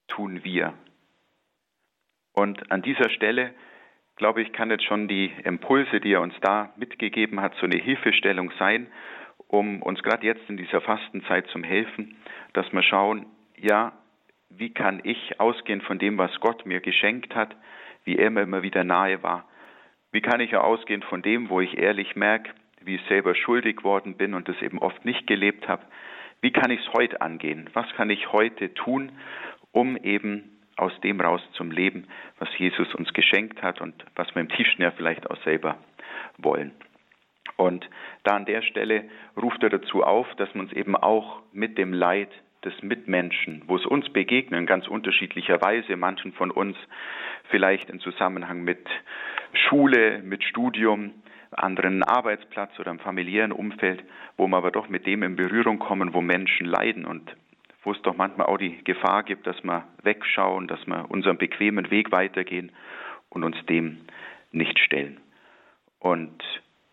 tun 0.07 0.43
wir? 0.43 0.73
Und 2.33 2.71
an 2.71 2.81
dieser 2.81 3.09
Stelle, 3.09 3.53
glaube 4.15 4.41
ich, 4.41 4.53
kann 4.53 4.69
jetzt 4.69 4.85
schon 4.85 5.07
die 5.07 5.31
Impulse, 5.43 5.99
die 5.99 6.13
er 6.13 6.21
uns 6.21 6.35
da 6.41 6.71
mitgegeben 6.77 7.41
hat, 7.41 7.55
so 7.55 7.65
eine 7.65 7.77
Hilfestellung 7.77 8.51
sein, 8.59 8.87
um 9.47 9.81
uns 9.81 10.01
gerade 10.03 10.25
jetzt 10.25 10.47
in 10.47 10.57
dieser 10.57 10.81
Fastenzeit 10.81 11.47
zum 11.47 11.63
helfen, 11.63 12.15
dass 12.53 12.71
wir 12.71 12.83
schauen, 12.83 13.25
ja, 13.57 13.93
wie 14.49 14.73
kann 14.73 15.01
ich 15.03 15.39
ausgehen 15.39 15.81
von 15.81 15.97
dem, 15.97 16.17
was 16.17 16.39
Gott 16.39 16.65
mir 16.65 16.81
geschenkt 16.81 17.35
hat, 17.35 17.55
wie 18.03 18.17
er 18.17 18.29
mir 18.29 18.41
immer 18.41 18.63
wieder 18.63 18.84
nahe 18.84 19.22
war? 19.24 19.46
Wie 20.12 20.22
kann 20.22 20.41
ich 20.41 20.51
ja 20.51 20.62
ausgehen 20.62 21.03
von 21.03 21.22
dem, 21.22 21.50
wo 21.50 21.62
ich 21.62 21.77
ehrlich 21.77 22.15
merke, 22.15 22.51
wie 22.81 22.96
ich 22.96 23.01
selber 23.08 23.36
schuldig 23.36 23.84
worden 23.84 24.17
bin 24.17 24.34
und 24.34 24.48
das 24.48 24.62
eben 24.62 24.79
oft 24.79 25.05
nicht 25.05 25.27
gelebt 25.27 25.67
habe? 25.67 25.84
Wie 26.41 26.51
kann 26.51 26.72
ich 26.72 26.81
es 26.81 26.93
heute 26.93 27.22
angehen? 27.22 27.70
Was 27.74 27.88
kann 27.93 28.10
ich 28.10 28.31
heute 28.31 28.74
tun, 28.74 29.12
um 29.72 29.96
eben 29.98 30.60
aus 30.75 31.00
dem 31.01 31.22
raus 31.22 31.41
zum 31.53 31.72
Leben, 31.72 32.08
was 32.39 32.50
Jesus 32.58 32.93
uns 32.96 33.13
geschenkt 33.13 33.62
hat 33.62 33.79
und 33.81 33.93
was 34.15 34.34
wir 34.34 34.41
im 34.41 34.50
tiefsten 34.50 34.81
ja 34.81 34.91
vielleicht 34.91 35.29
auch 35.29 35.41
selber 35.43 35.77
wollen? 36.38 36.72
Und 37.58 37.88
da 38.24 38.36
an 38.36 38.46
der 38.46 38.63
Stelle 38.63 39.05
ruft 39.39 39.62
er 39.62 39.70
dazu 39.70 40.03
auf, 40.03 40.27
dass 40.36 40.53
wir 40.55 40.62
uns 40.62 40.74
eben 40.74 40.96
auch 40.96 41.41
mit 41.51 41.77
dem 41.77 41.93
Leid 41.93 42.29
des 42.63 42.74
Mitmenschen, 42.81 43.63
wo 43.67 43.75
es 43.75 43.86
uns 43.86 44.10
begegnen, 44.10 44.65
ganz 44.65 44.88
unterschiedlicher 44.88 45.62
Weise, 45.62 45.96
manchen 45.96 46.34
von 46.34 46.51
uns 46.51 46.75
vielleicht 47.51 47.89
in 47.89 48.00
Zusammenhang 48.00 48.63
mit 48.63 48.88
Schule, 49.53 50.20
mit 50.24 50.43
Studium, 50.43 51.12
anderen 51.51 52.01
Arbeitsplatz 52.03 52.79
oder 52.79 52.91
im 52.91 53.00
familiären 53.00 53.51
Umfeld, 53.51 54.03
wo 54.38 54.48
wir 54.48 54.58
aber 54.58 54.72
doch 54.72 54.89
mit 54.89 55.05
dem 55.05 55.22
in 55.24 55.36
Berührung 55.36 55.79
kommen, 55.79 56.13
wo 56.13 56.22
Menschen 56.22 56.65
leiden 56.65 57.05
und 57.05 57.36
wo 57.84 57.91
es 57.91 58.01
doch 58.03 58.15
manchmal 58.15 58.48
auch 58.48 58.58
die 58.58 58.84
Gefahr 58.84 59.24
gibt, 59.24 59.46
dass 59.48 59.62
wir 59.63 59.84
wegschauen, 60.03 60.67
dass 60.67 60.86
wir 60.88 61.05
unseren 61.10 61.38
bequemen 61.38 61.91
Weg 61.91 62.12
weitergehen 62.12 62.72
und 63.29 63.43
uns 63.43 63.58
dem 63.65 63.98
nicht 64.51 64.79
stellen. 64.79 65.20
Und 66.00 66.41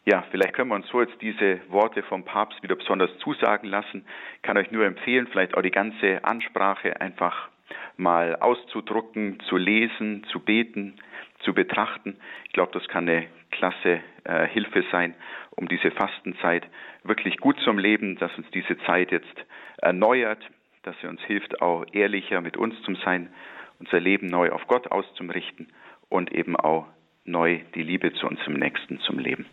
ja, 0.04 0.24
vielleicht 0.30 0.54
können 0.54 0.70
wir 0.70 0.76
uns 0.76 0.88
so 0.88 1.02
jetzt 1.02 1.20
diese 1.20 1.60
Worte 1.68 2.02
vom 2.02 2.24
Papst 2.24 2.62
wieder 2.62 2.76
besonders 2.76 3.10
zusagen 3.18 3.68
lassen. 3.68 4.06
Ich 4.36 4.42
kann 4.42 4.56
euch 4.56 4.70
nur 4.70 4.86
empfehlen, 4.86 5.28
vielleicht 5.30 5.54
auch 5.56 5.62
die 5.62 5.70
ganze 5.70 6.24
Ansprache 6.24 7.00
einfach 7.00 7.50
mal 7.96 8.36
auszudrucken, 8.36 9.40
zu 9.48 9.56
lesen, 9.56 10.24
zu 10.30 10.40
beten, 10.40 10.94
zu 11.40 11.54
betrachten. 11.54 12.16
Ich 12.46 12.52
glaube, 12.52 12.72
das 12.72 12.86
kann 12.88 13.08
eine 13.08 13.26
klasse 13.50 14.00
äh, 14.24 14.46
Hilfe 14.48 14.84
sein, 14.90 15.14
um 15.50 15.68
diese 15.68 15.90
Fastenzeit 15.90 16.66
wirklich 17.04 17.38
gut 17.38 17.58
zum 17.60 17.78
Leben, 17.78 18.16
dass 18.18 18.36
uns 18.36 18.50
diese 18.52 18.78
Zeit 18.80 19.10
jetzt 19.12 19.44
erneuert, 19.78 20.42
dass 20.82 20.96
sie 21.00 21.06
uns 21.06 21.20
hilft, 21.22 21.62
auch 21.62 21.84
ehrlicher 21.92 22.40
mit 22.40 22.56
uns 22.56 22.80
zu 22.82 22.94
sein, 22.96 23.32
unser 23.78 24.00
Leben 24.00 24.26
neu 24.26 24.50
auf 24.50 24.66
Gott 24.66 24.90
auszurichten 24.90 25.68
und 26.08 26.32
eben 26.32 26.56
auch 26.56 26.86
neu 27.24 27.60
die 27.74 27.82
Liebe 27.82 28.12
zu 28.14 28.26
unserem 28.26 28.54
Nächsten 28.54 28.98
zum 29.00 29.18
Leben 29.18 29.46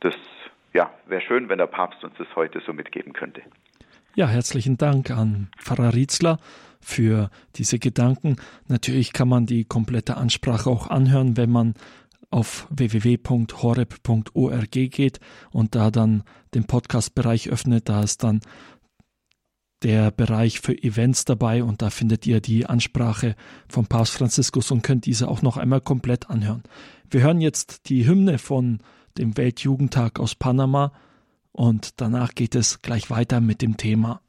das 0.00 0.14
ja, 0.72 0.90
wäre 1.06 1.22
schön, 1.22 1.48
wenn 1.48 1.58
der 1.58 1.66
Papst 1.66 2.04
uns 2.04 2.14
das 2.18 2.28
heute 2.36 2.60
so 2.66 2.72
mitgeben 2.72 3.12
könnte. 3.12 3.42
Ja, 4.14 4.26
herzlichen 4.26 4.76
Dank 4.76 5.10
an 5.10 5.48
Pfarrer 5.58 5.94
Rietzler 5.94 6.38
für 6.80 7.30
diese 7.56 7.78
Gedanken. 7.78 8.36
Natürlich 8.68 9.12
kann 9.12 9.28
man 9.28 9.46
die 9.46 9.64
komplette 9.64 10.16
Ansprache 10.16 10.70
auch 10.70 10.88
anhören, 10.88 11.36
wenn 11.36 11.50
man 11.50 11.74
auf 12.30 12.66
www.horeb.org 12.70 14.70
geht 14.70 15.20
und 15.50 15.74
da 15.74 15.90
dann 15.90 16.22
den 16.54 16.64
Podcast-Bereich 16.64 17.50
öffnet. 17.50 17.88
Da 17.88 18.02
ist 18.02 18.24
dann 18.24 18.40
der 19.82 20.10
Bereich 20.10 20.60
für 20.60 20.82
Events 20.82 21.24
dabei 21.24 21.62
und 21.62 21.82
da 21.82 21.90
findet 21.90 22.26
ihr 22.26 22.40
die 22.40 22.66
Ansprache 22.66 23.36
von 23.68 23.86
Papst 23.86 24.14
Franziskus 24.14 24.70
und 24.70 24.82
könnt 24.82 25.06
diese 25.06 25.28
auch 25.28 25.42
noch 25.42 25.56
einmal 25.56 25.80
komplett 25.80 26.30
anhören. 26.30 26.62
Wir 27.10 27.22
hören 27.22 27.40
jetzt 27.40 27.88
die 27.88 28.06
Hymne 28.06 28.38
von 28.38 28.80
dem 29.18 29.36
Weltjugendtag 29.36 30.18
aus 30.18 30.34
Panama 30.34 30.92
und 31.52 32.00
danach 32.00 32.34
geht 32.34 32.54
es 32.54 32.82
gleich 32.82 33.10
weiter 33.10 33.40
mit 33.40 33.62
dem 33.62 33.76
Thema. 33.76 34.20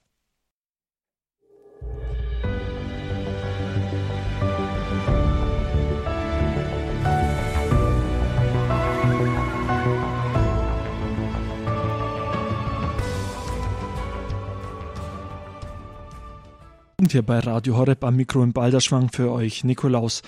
Und 17.08 17.14
hier 17.14 17.22
bei 17.22 17.40
Radio 17.40 17.78
Horeb 17.78 18.04
am 18.04 18.18
Mikro 18.18 18.44
im 18.44 18.52
Balderschwang 18.52 19.08
für 19.08 19.32
euch 19.32 19.64
Nikolaus. 19.64 20.24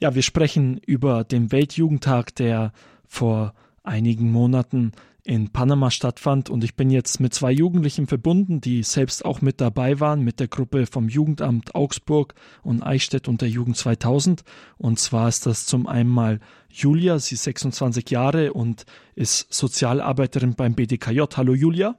Ja, 0.00 0.14
wir 0.14 0.22
sprechen 0.22 0.78
über 0.78 1.24
den 1.24 1.52
Weltjugendtag, 1.52 2.34
der 2.36 2.72
vor 3.06 3.52
einigen 3.82 4.32
Monaten 4.32 4.92
in 5.24 5.50
Panama 5.50 5.90
stattfand 5.90 6.48
und 6.48 6.64
ich 6.64 6.74
bin 6.74 6.88
jetzt 6.88 7.20
mit 7.20 7.34
zwei 7.34 7.52
Jugendlichen 7.52 8.06
verbunden, 8.06 8.62
die 8.62 8.82
selbst 8.82 9.26
auch 9.26 9.42
mit 9.42 9.60
dabei 9.60 10.00
waren, 10.00 10.22
mit 10.22 10.40
der 10.40 10.48
Gruppe 10.48 10.86
vom 10.86 11.10
Jugendamt 11.10 11.74
Augsburg 11.74 12.32
und 12.62 12.82
Eichstätt 12.82 13.28
und 13.28 13.42
der 13.42 13.50
Jugend 13.50 13.76
2000. 13.76 14.44
Und 14.78 14.98
zwar 14.98 15.28
ist 15.28 15.44
das 15.44 15.66
zum 15.66 15.86
einen 15.86 16.08
mal 16.08 16.40
Julia, 16.70 17.18
sie 17.18 17.34
ist 17.34 17.44
26 17.44 18.08
Jahre 18.08 18.54
und 18.54 18.86
ist 19.16 19.52
Sozialarbeiterin 19.52 20.54
beim 20.54 20.72
BDKJ. 20.72 21.24
Hallo 21.36 21.52
Julia. 21.52 21.98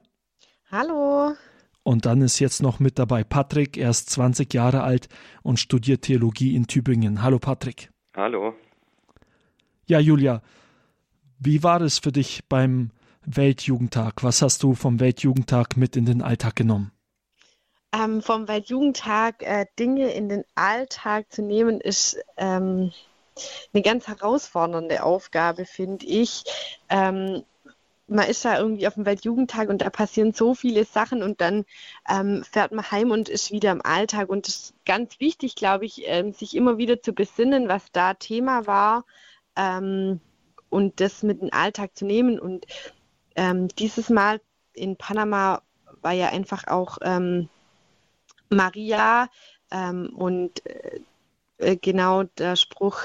Hallo. 0.72 1.36
Und 1.82 2.06
dann 2.06 2.20
ist 2.20 2.38
jetzt 2.38 2.62
noch 2.62 2.78
mit 2.78 2.98
dabei 2.98 3.24
Patrick, 3.24 3.76
er 3.76 3.90
ist 3.90 4.10
20 4.10 4.52
Jahre 4.52 4.82
alt 4.82 5.08
und 5.42 5.58
studiert 5.58 6.02
Theologie 6.02 6.54
in 6.54 6.66
Tübingen. 6.66 7.22
Hallo 7.22 7.38
Patrick. 7.38 7.90
Hallo. 8.14 8.54
Ja, 9.86 9.98
Julia, 9.98 10.42
wie 11.38 11.62
war 11.62 11.80
es 11.80 11.98
für 11.98 12.12
dich 12.12 12.46
beim 12.48 12.90
Weltjugendtag? 13.24 14.22
Was 14.22 14.42
hast 14.42 14.62
du 14.62 14.74
vom 14.74 15.00
Weltjugendtag 15.00 15.76
mit 15.76 15.96
in 15.96 16.04
den 16.04 16.22
Alltag 16.22 16.56
genommen? 16.56 16.92
Ähm, 17.92 18.22
vom 18.22 18.46
Weltjugendtag 18.46 19.42
äh, 19.42 19.66
Dinge 19.78 20.12
in 20.12 20.28
den 20.28 20.44
Alltag 20.54 21.32
zu 21.32 21.42
nehmen, 21.42 21.80
ist 21.80 22.18
ähm, 22.36 22.92
eine 23.72 23.82
ganz 23.82 24.06
herausfordernde 24.06 25.02
Aufgabe, 25.02 25.64
finde 25.64 26.06
ich. 26.06 26.44
Ähm, 26.88 27.42
man 28.10 28.28
ist 28.28 28.44
da 28.44 28.58
irgendwie 28.58 28.86
auf 28.86 28.94
dem 28.94 29.06
Weltjugendtag 29.06 29.68
und 29.68 29.82
da 29.82 29.90
passieren 29.90 30.32
so 30.32 30.54
viele 30.54 30.84
Sachen 30.84 31.22
und 31.22 31.40
dann 31.40 31.64
ähm, 32.08 32.42
fährt 32.44 32.72
man 32.72 32.90
heim 32.90 33.10
und 33.12 33.28
ist 33.28 33.52
wieder 33.52 33.70
im 33.70 33.84
Alltag. 33.84 34.28
Und 34.28 34.48
es 34.48 34.56
ist 34.56 34.74
ganz 34.84 35.20
wichtig, 35.20 35.54
glaube 35.54 35.84
ich, 35.86 36.02
ähm, 36.06 36.32
sich 36.32 36.56
immer 36.56 36.76
wieder 36.76 37.00
zu 37.00 37.12
besinnen, 37.12 37.68
was 37.68 37.92
da 37.92 38.14
Thema 38.14 38.66
war. 38.66 39.04
Ähm, 39.56 40.20
und 40.68 41.00
das 41.00 41.22
mit 41.22 41.40
in 41.40 41.46
den 41.46 41.52
Alltag 41.52 41.96
zu 41.96 42.04
nehmen. 42.04 42.40
Und 42.40 42.66
ähm, 43.36 43.68
dieses 43.68 44.10
Mal 44.10 44.40
in 44.72 44.96
Panama 44.96 45.62
war 46.02 46.12
ja 46.12 46.30
einfach 46.30 46.66
auch 46.66 46.98
ähm, 47.02 47.48
Maria 48.48 49.28
ähm, 49.70 50.10
und 50.16 50.66
äh, 50.66 51.00
äh, 51.58 51.76
genau 51.76 52.24
der 52.24 52.56
Spruch, 52.56 53.00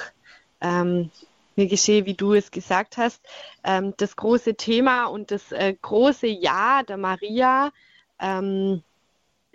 mir 1.56 1.68
geschehe, 1.68 2.06
wie 2.06 2.16
du 2.16 2.34
es 2.34 2.52
gesagt 2.52 2.98
hast, 2.98 3.26
ähm, 3.64 3.94
das 3.98 4.16
große 4.16 4.56
Thema 4.56 5.06
und 5.06 5.32
das 5.32 5.52
äh, 5.52 5.74
große 5.82 6.28
Ja 6.28 6.84
der 6.84 6.98
Maria 6.98 7.72
ähm, 8.20 8.84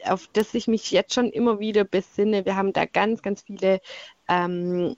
auf 0.05 0.29
das 0.33 0.55
ich 0.55 0.69
mich 0.69 0.91
jetzt 0.91 1.15
schon 1.15 1.31
immer 1.31 1.61
wieder 1.61 1.85
besinne. 1.85 2.45
Wir 2.45 2.57
haben 2.57 2.73
da 2.73 2.87
ganz, 2.87 3.23
ganz 3.23 3.43
viele 3.43 3.81
ähm, 4.29 4.97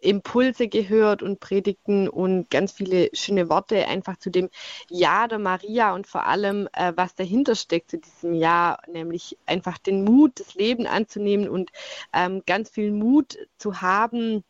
Impulse 0.00 0.68
gehört 0.68 1.22
und 1.22 1.40
Predigten 1.40 2.08
und 2.08 2.48
ganz 2.50 2.72
viele 2.72 3.10
schöne 3.12 3.50
Worte 3.50 3.86
einfach 3.86 4.16
zu 4.16 4.30
dem 4.30 4.48
Ja 4.88 5.28
der 5.28 5.38
Maria 5.38 5.94
und 5.94 6.06
vor 6.06 6.26
allem, 6.26 6.68
äh, 6.72 6.92
was 6.96 7.14
dahinter 7.14 7.54
steckt 7.54 7.90
zu 7.90 7.98
diesem 7.98 8.34
Ja, 8.34 8.78
nämlich 8.88 9.36
einfach 9.46 9.76
den 9.78 10.04
Mut, 10.04 10.40
das 10.40 10.54
Leben 10.54 10.86
anzunehmen 10.86 11.48
und 11.48 11.70
ähm, 12.14 12.42
ganz 12.46 12.70
viel 12.70 12.92
Mut 12.92 13.36
zu 13.58 13.82
haben, 13.82 14.42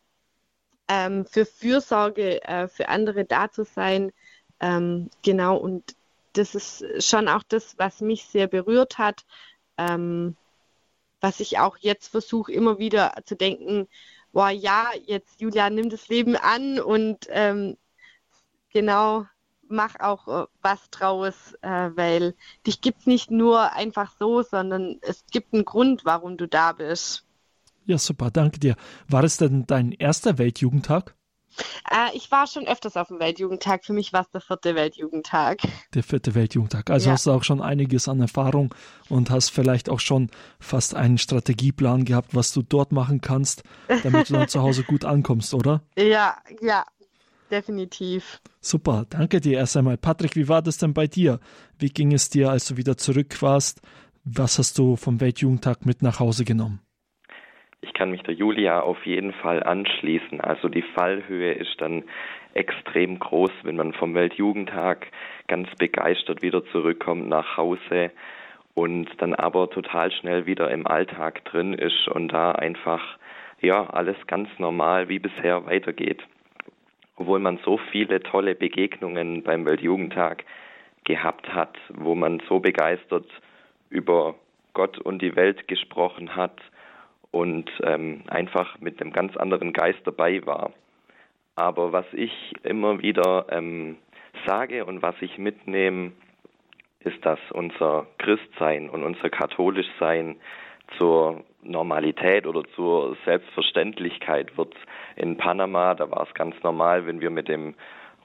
ähm, 0.91 1.25
für 1.25 1.47
Fürsorge 1.47 2.43
äh, 2.43 2.67
für 2.67 2.89
andere 2.89 3.25
da 3.25 3.51
zu 3.51 3.65
sein. 3.65 4.13
Ähm, 4.59 5.09
genau, 5.23 5.57
und 5.57 5.95
das 6.33 6.55
ist 6.57 6.85
schon 6.99 7.29
auch 7.29 7.45
das, 7.45 7.79
was 7.79 8.01
mich 8.01 8.25
sehr 8.25 8.49
berührt 8.49 8.99
hat, 8.99 9.25
ähm, 9.79 10.37
was 11.21 11.39
ich 11.39 11.59
auch 11.61 11.77
jetzt 11.79 12.09
versuche, 12.09 12.53
immer 12.53 12.79
wieder 12.79 13.15
zu 13.25 13.37
denken, 13.37 13.87
boah, 14.33 14.51
ja, 14.51 14.91
jetzt 15.07 15.41
Julia, 15.41 15.71
nimm 15.71 15.91
das 15.91 16.09
Leben 16.09 16.37
an 16.37 16.81
und 16.81 17.27
ähm, 17.31 17.77
genau, 18.73 19.27
mach 19.69 20.01
auch 20.01 20.27
äh, 20.27 20.47
was 20.61 20.91
draus, 20.91 21.55
äh, 21.63 21.91
weil 21.95 22.35
dich 22.67 22.81
gibt 22.81 23.01
es 23.01 23.07
nicht 23.07 23.31
nur 23.31 23.73
einfach 23.73 24.13
so, 24.19 24.43
sondern 24.43 24.99
es 25.03 25.25
gibt 25.31 25.55
einen 25.55 25.65
Grund, 25.65 26.05
warum 26.05 26.37
du 26.37 26.49
da 26.49 26.73
bist. 26.73 27.25
Ja, 27.87 27.99
super, 27.99 28.31
danke 28.31 28.61
dir. 28.61 28.77
War 29.09 29.25
es 29.25 29.37
denn 29.37 29.67
dein 29.67 29.93
erster 29.93 30.39
Weltjugendtag? 30.39 31.15
Äh, 31.91 32.17
ich 32.17 32.31
war 32.31 32.47
schon 32.47 32.67
öfters 32.67 32.97
auf 32.97 33.09
dem 33.09 33.19
Weltjugendtag. 33.19 33.85
Für 33.85 33.93
mich 33.93 34.13
war 34.13 34.23
es 34.23 34.31
der 34.31 34.41
vierte 34.41 34.75
Weltjugendtag. 34.75 35.59
Der 35.95 36.03
vierte 36.03 36.35
Weltjugendtag. 36.35 36.91
Also 36.91 37.07
ja. 37.07 37.13
hast 37.13 37.27
du 37.27 37.33
auch 37.33 37.45
schon 37.45 37.61
einiges 37.61 38.09
an 38.09 38.21
Erfahrung 38.21 38.75
und 39.09 39.31
hast 39.31 39.51
vielleicht 39.51 39.89
auch 39.89 40.01
schon 40.01 40.31
fast 40.59 40.95
einen 40.95 41.19
Strategieplan 41.19 42.05
gehabt, 42.05 42.35
was 42.35 42.53
du 42.53 42.63
dort 42.63 42.93
machen 42.93 43.21
kannst, 43.21 43.63
damit 44.03 44.31
du 44.31 44.35
dann 44.35 44.49
zu 44.49 44.63
Hause 44.63 44.85
gut 44.85 45.05
ankommst, 45.05 45.55
oder? 45.55 45.83
Ja, 45.99 46.37
ja, 46.61 46.85
definitiv. 47.51 48.41
Super, 48.61 49.07
danke 49.09 49.41
dir 49.41 49.59
erst 49.59 49.77
einmal. 49.77 49.97
Patrick, 49.97 50.35
wie 50.35 50.49
war 50.49 50.63
das 50.63 50.79
denn 50.79 50.95
bei 50.95 51.07
dir? 51.07 51.41
Wie 51.79 51.91
ging 51.91 52.13
es 52.13 52.31
dir, 52.31 52.51
als 52.51 52.67
du 52.67 52.77
wieder 52.77 52.97
zurück 52.97 53.43
warst? 53.43 53.81
Was 54.25 54.59
hast 54.59 54.79
du 54.79 54.97
vom 54.97 55.21
Weltjugendtag 55.21 55.87
mit 55.87 56.03
nach 56.03 56.19
Hause 56.21 56.45
genommen? 56.45 56.81
Ich 57.83 57.95
kann 57.95 58.11
mich 58.11 58.23
der 58.23 58.35
Julia 58.35 58.81
auf 58.81 59.07
jeden 59.07 59.33
Fall 59.33 59.63
anschließen. 59.63 60.41
Also 60.41 60.69
die 60.69 60.83
Fallhöhe 60.83 61.53
ist 61.53 61.81
dann 61.81 62.05
extrem 62.53 63.19
groß, 63.19 63.51
wenn 63.63 63.77
man 63.77 63.93
vom 63.93 64.15
Weltjugendtag 64.15 65.07
ganz 65.49 65.69
begeistert 65.77 66.43
wieder 66.43 66.65
zurückkommt 66.67 67.29
nach 67.29 67.57
Hause 67.57 68.11
und 68.75 69.09
dann 69.19 69.35
aber 69.35 69.71
total 69.71 70.13
schnell 70.13 70.47
wieder 70.47 70.71
im 70.71 70.87
Alltag 70.87 71.45
drin 71.45 71.75
ist 71.75 72.09
und 72.09 72.29
da 72.29 72.53
einfach 72.53 73.19
ja 73.61 73.89
alles 73.91 74.17
ganz 74.27 74.49
normal 74.59 75.09
wie 75.09 75.19
bisher 75.19 75.67
weitergeht. 75.67 76.23
Obwohl 77.17 77.39
man 77.39 77.59
so 77.65 77.79
viele 77.91 78.23
tolle 78.23 78.55
Begegnungen 78.55 79.43
beim 79.43 79.67
Weltjugendtag 79.67 80.45
gehabt 81.05 81.53
hat, 81.53 81.77
wo 81.93 82.15
man 82.15 82.41
so 82.49 82.61
begeistert 82.61 83.27
über 83.91 84.35
Gott 84.73 84.99
und 84.99 85.21
die 85.21 85.37
Welt 85.37 85.67
gesprochen 85.69 86.37
hat 86.37 86.61
und 87.31 87.71
ähm, 87.83 88.23
einfach 88.29 88.81
mit 88.81 89.01
einem 89.01 89.13
ganz 89.13 89.37
anderen 89.37 89.73
Geist 89.73 90.01
dabei 90.05 90.45
war. 90.47 90.73
Aber 91.57 91.93
was 91.93 92.07
ich 92.13 92.33
immer 92.63 93.03
wieder 93.03 93.47
ähm, 93.51 93.99
sage 94.47 94.85
und 94.85 95.03
was 95.03 95.15
ich 95.21 95.39
mitnehme, 95.39 96.13
ist, 97.01 97.25
dass 97.25 97.39
unser 97.53 98.07
Christsein 98.19 98.91
und 98.91 99.03
unser 99.05 99.31
Katholischsein 99.31 100.37
zur 100.99 101.45
Normalität 101.63 102.47
oder 102.47 102.65
zur 102.75 103.17
Selbstverständlichkeit 103.25 104.57
wird. 104.57 104.75
In 105.17 105.37
Panama, 105.37 105.95
da 105.95 106.11
war 106.11 106.27
es 106.27 106.35
ganz 106.35 106.57
normal, 106.63 107.07
wenn 107.07 107.21
wir 107.21 107.31
mit 107.31 107.49
dem 107.49 107.75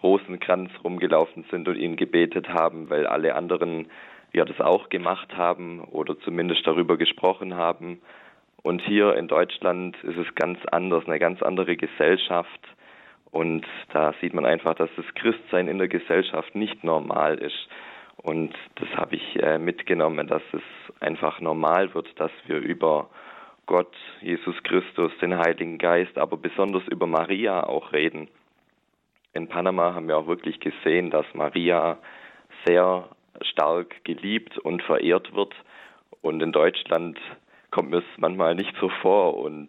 Rosenkranz 0.01 0.71
rumgelaufen 0.83 1.45
sind 1.51 1.67
und 1.67 1.77
ihn 1.77 1.95
gebetet 1.95 2.49
haben, 2.49 2.89
weil 2.89 3.07
alle 3.07 3.35
anderen 3.35 3.87
ja 4.33 4.45
das 4.45 4.59
auch 4.59 4.89
gemacht 4.89 5.35
haben 5.35 5.81
oder 5.81 6.19
zumindest 6.19 6.65
darüber 6.67 6.97
gesprochen 6.97 7.55
haben. 7.55 8.01
Und 8.65 8.81
hier 8.81 9.15
in 9.15 9.27
Deutschland 9.27 9.95
ist 10.03 10.17
es 10.17 10.33
ganz 10.33 10.57
anders, 10.71 11.05
eine 11.05 11.19
ganz 11.19 11.43
andere 11.43 11.77
Gesellschaft. 11.77 12.61
Und 13.29 13.63
da 13.93 14.11
sieht 14.19 14.33
man 14.33 14.43
einfach, 14.43 14.73
dass 14.73 14.89
das 14.97 15.05
Christsein 15.13 15.67
in 15.67 15.77
der 15.77 15.87
Gesellschaft 15.87 16.55
nicht 16.55 16.83
normal 16.83 17.37
ist. 17.37 17.67
Und 18.23 18.55
das 18.77 18.89
habe 18.97 19.17
ich 19.17 19.39
äh, 19.39 19.59
mitgenommen, 19.59 20.25
dass 20.25 20.41
es 20.51 20.63
einfach 20.99 21.39
normal 21.41 21.93
wird, 21.93 22.07
dass 22.19 22.31
wir 22.47 22.57
über 22.57 23.11
Gott, 23.67 23.93
Jesus 24.21 24.55
Christus, 24.63 25.11
den 25.21 25.37
Heiligen 25.37 25.77
Geist, 25.77 26.17
aber 26.17 26.35
besonders 26.35 26.87
über 26.87 27.05
Maria 27.05 27.67
auch 27.67 27.93
reden. 27.93 28.29
In 29.33 29.47
Panama 29.47 29.93
haben 29.93 30.07
wir 30.07 30.17
auch 30.17 30.25
wirklich 30.25 30.59
gesehen, 30.59 31.11
dass 31.11 31.27
Maria 31.35 31.99
sehr 32.65 33.09
stark 33.41 34.03
geliebt 34.05 34.57
und 34.57 34.81
verehrt 34.81 35.35
wird. 35.35 35.53
Und 36.23 36.41
in 36.41 36.51
Deutschland 36.51 37.19
kommt 37.75 37.89
mir 37.89 37.97
es 37.97 38.17
manchmal 38.17 38.55
nicht 38.55 38.73
so 38.79 38.87
vor. 39.01 39.35
Und 39.35 39.67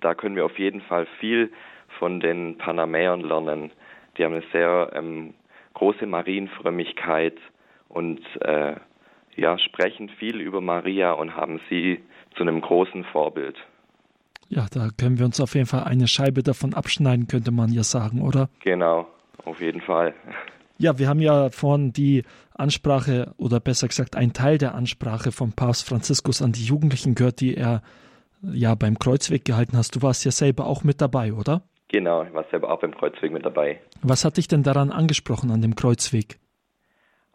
da 0.00 0.14
können 0.16 0.34
wir 0.34 0.44
auf 0.44 0.58
jeden 0.58 0.80
Fall 0.80 1.06
viel 1.20 1.52
von 2.00 2.18
den 2.18 2.58
Panamäern 2.58 3.20
lernen. 3.20 3.70
Die 4.18 4.24
haben 4.24 4.34
eine 4.34 4.42
sehr 4.52 4.90
ähm, 4.92 5.34
große 5.74 6.04
Marienfrömmigkeit 6.04 7.38
und 7.88 8.20
äh, 8.40 8.74
ja, 9.36 9.56
sprechen 9.58 10.08
viel 10.08 10.40
über 10.40 10.60
Maria 10.60 11.12
und 11.12 11.36
haben 11.36 11.60
sie 11.70 12.00
zu 12.34 12.42
einem 12.42 12.60
großen 12.60 13.04
Vorbild. 13.04 13.56
Ja, 14.48 14.66
da 14.72 14.88
können 14.98 15.20
wir 15.20 15.24
uns 15.24 15.40
auf 15.40 15.54
jeden 15.54 15.66
Fall 15.66 15.84
eine 15.84 16.08
Scheibe 16.08 16.42
davon 16.42 16.74
abschneiden, 16.74 17.28
könnte 17.28 17.52
man 17.52 17.72
ja 17.72 17.84
sagen, 17.84 18.20
oder? 18.20 18.48
Genau, 18.64 19.06
auf 19.44 19.60
jeden 19.60 19.80
Fall. 19.80 20.12
Ja, 20.78 20.98
wir 20.98 21.08
haben 21.08 21.20
ja 21.20 21.50
vorhin 21.50 21.92
die 21.92 22.24
Ansprache 22.54 23.32
oder 23.36 23.60
besser 23.60 23.88
gesagt 23.88 24.16
ein 24.16 24.32
Teil 24.32 24.58
der 24.58 24.74
Ansprache 24.74 25.30
von 25.30 25.52
Papst 25.52 25.88
Franziskus 25.88 26.42
an 26.42 26.52
die 26.52 26.64
Jugendlichen 26.64 27.14
gehört, 27.14 27.40
die 27.40 27.56
er 27.56 27.82
ja 28.42 28.74
beim 28.74 28.98
Kreuzweg 28.98 29.44
gehalten 29.44 29.76
hast. 29.76 29.96
Du 29.96 30.02
warst 30.02 30.24
ja 30.24 30.30
selber 30.30 30.66
auch 30.66 30.84
mit 30.84 31.00
dabei, 31.00 31.32
oder? 31.32 31.62
Genau, 31.88 32.24
ich 32.24 32.34
war 32.34 32.44
selber 32.50 32.70
auch 32.70 32.80
beim 32.80 32.94
Kreuzweg 32.94 33.32
mit 33.32 33.44
dabei. 33.44 33.80
Was 34.02 34.24
hat 34.24 34.36
dich 34.36 34.48
denn 34.48 34.62
daran 34.62 34.90
angesprochen 34.90 35.50
an 35.50 35.62
dem 35.62 35.76
Kreuzweg? 35.76 36.38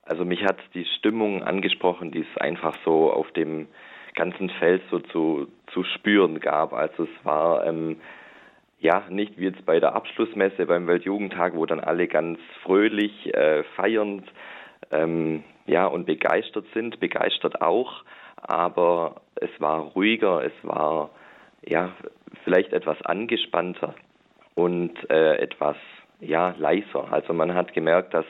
Also 0.04 0.26
mich 0.26 0.44
hat 0.44 0.58
die 0.74 0.86
Stimmung 0.98 1.44
angesprochen, 1.44 2.12
die 2.12 2.22
es 2.22 2.42
einfach 2.42 2.76
so 2.84 3.12
auf 3.14 3.32
dem 3.32 3.68
ganzen 4.16 4.50
Feld 4.50 4.82
so 4.90 5.00
zu, 5.00 5.48
zu 5.72 5.84
spüren 5.84 6.40
gab. 6.40 6.74
Also 6.74 7.04
es 7.04 7.26
war 7.26 7.66
ähm, 7.66 7.98
ja, 8.80 9.04
nicht 9.10 9.38
wie 9.38 9.46
jetzt 9.46 9.66
bei 9.66 9.80
der 9.80 9.96
Abschlussmesse 9.96 10.66
beim 10.66 10.88
Weltjugendtag, 10.88 11.56
wo 11.56 11.66
dann 11.66 11.80
alle 11.80 12.08
ganz 12.08 12.40
fröhlich, 12.64 13.34
äh, 13.34 13.64
feiernd 13.76 14.26
ähm, 14.92 15.44
ja, 15.66 15.86
und 15.86 16.06
begeistert 16.06 16.66
sind, 16.74 17.00
begeistert 17.00 17.62
auch, 17.62 18.04
aber 18.38 19.22
es 19.36 19.50
war 19.60 19.80
ruhiger, 19.80 20.44
es 20.44 20.54
war 20.64 21.10
ja 21.66 21.92
vielleicht 22.44 22.74
etwas 22.74 23.02
angespannter 23.04 23.96
und 24.56 25.10
äh, 25.10 25.36
etwas 25.38 25.76
ja 26.22 26.56
leiser. 26.58 27.12
Also 27.12 27.34
man 27.34 27.54
hat 27.54 27.74
gemerkt, 27.74 28.14
dass 28.14 28.26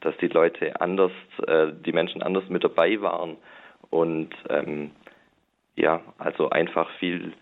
dass 0.00 0.16
die 0.16 0.28
Leute 0.28 0.80
anders, 0.80 1.12
äh, 1.46 1.68
die 1.84 1.92
Menschen 1.92 2.22
anders 2.22 2.48
mit 2.48 2.64
dabei 2.64 3.00
waren 3.00 3.36
und 3.90 4.30
ähm, 4.48 4.92
ja, 5.76 6.00
also 6.18 6.50
einfach 6.50 6.90
viel 6.98 7.32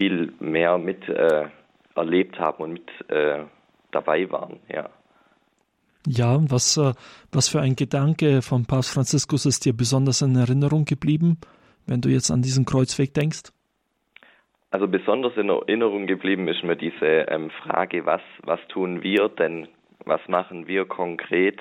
viel 0.00 0.32
mehr 0.40 0.78
mit 0.78 1.06
äh, 1.08 1.44
erlebt 1.94 2.38
haben 2.38 2.62
und 2.62 2.72
mit 2.72 3.10
äh, 3.10 3.44
dabei 3.90 4.30
waren, 4.30 4.60
ja. 4.72 4.88
Ja, 6.06 6.38
was, 6.48 6.78
äh, 6.78 6.94
was 7.30 7.50
für 7.50 7.60
ein 7.60 7.76
Gedanke 7.76 8.40
von 8.40 8.64
Papst 8.64 8.94
Franziskus 8.94 9.44
ist 9.44 9.66
dir 9.66 9.74
besonders 9.74 10.22
in 10.22 10.34
Erinnerung 10.34 10.86
geblieben, 10.86 11.38
wenn 11.86 12.00
du 12.00 12.08
jetzt 12.08 12.30
an 12.30 12.40
diesen 12.40 12.64
Kreuzweg 12.64 13.12
denkst? 13.12 13.52
Also 14.70 14.88
besonders 14.88 15.36
in 15.36 15.50
Erinnerung 15.50 16.06
geblieben 16.06 16.48
ist 16.48 16.64
mir 16.64 16.76
diese 16.76 17.26
ähm, 17.28 17.50
Frage, 17.50 18.06
was, 18.06 18.22
was 18.42 18.60
tun 18.68 19.02
wir 19.02 19.28
denn, 19.28 19.68
was 20.06 20.20
machen 20.28 20.66
wir 20.66 20.86
konkret, 20.86 21.60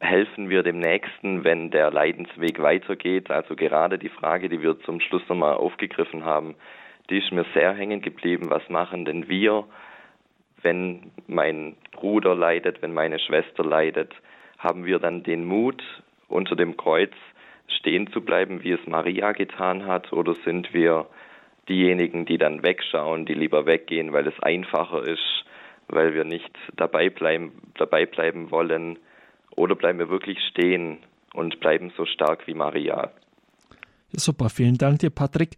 helfen 0.00 0.48
wir 0.48 0.62
dem 0.62 0.78
Nächsten, 0.78 1.44
wenn 1.44 1.70
der 1.70 1.90
Leidensweg 1.90 2.62
weitergeht. 2.62 3.30
Also 3.30 3.56
gerade 3.56 3.98
die 3.98 4.08
Frage, 4.08 4.48
die 4.48 4.62
wir 4.62 4.80
zum 4.80 5.00
Schluss 5.00 5.22
nochmal 5.28 5.54
aufgegriffen 5.54 6.24
haben, 6.24 6.54
die 7.10 7.18
ist 7.18 7.32
mir 7.32 7.44
sehr 7.54 7.74
hängen 7.74 8.00
geblieben. 8.00 8.50
Was 8.50 8.68
machen 8.68 9.04
denn 9.04 9.28
wir, 9.28 9.64
wenn 10.62 11.12
mein 11.26 11.76
Bruder 11.92 12.34
leidet, 12.34 12.82
wenn 12.82 12.94
meine 12.94 13.18
Schwester 13.18 13.64
leidet? 13.64 14.12
Haben 14.58 14.84
wir 14.84 14.98
dann 14.98 15.22
den 15.22 15.44
Mut, 15.44 15.82
unter 16.28 16.56
dem 16.56 16.76
Kreuz 16.76 17.12
stehen 17.68 18.10
zu 18.12 18.20
bleiben, 18.20 18.62
wie 18.62 18.72
es 18.72 18.86
Maria 18.86 19.32
getan 19.32 19.86
hat? 19.86 20.12
Oder 20.12 20.34
sind 20.44 20.72
wir 20.72 21.06
diejenigen, 21.68 22.26
die 22.26 22.38
dann 22.38 22.62
wegschauen, 22.62 23.26
die 23.26 23.34
lieber 23.34 23.66
weggehen, 23.66 24.12
weil 24.12 24.26
es 24.26 24.38
einfacher 24.40 25.02
ist, 25.02 25.44
weil 25.88 26.14
wir 26.14 26.24
nicht 26.24 26.50
dabei 26.76 27.10
bleiben, 27.10 27.52
dabei 27.74 28.06
bleiben 28.06 28.50
wollen? 28.50 28.98
Oder 29.54 29.74
bleiben 29.74 29.98
wir 29.98 30.08
wirklich 30.08 30.38
stehen 30.50 30.98
und 31.32 31.60
bleiben 31.60 31.92
so 31.96 32.04
stark 32.06 32.46
wie 32.46 32.54
Maria? 32.54 33.12
Super, 34.12 34.48
vielen 34.48 34.78
Dank 34.78 35.00
dir, 35.00 35.10
Patrick. 35.10 35.56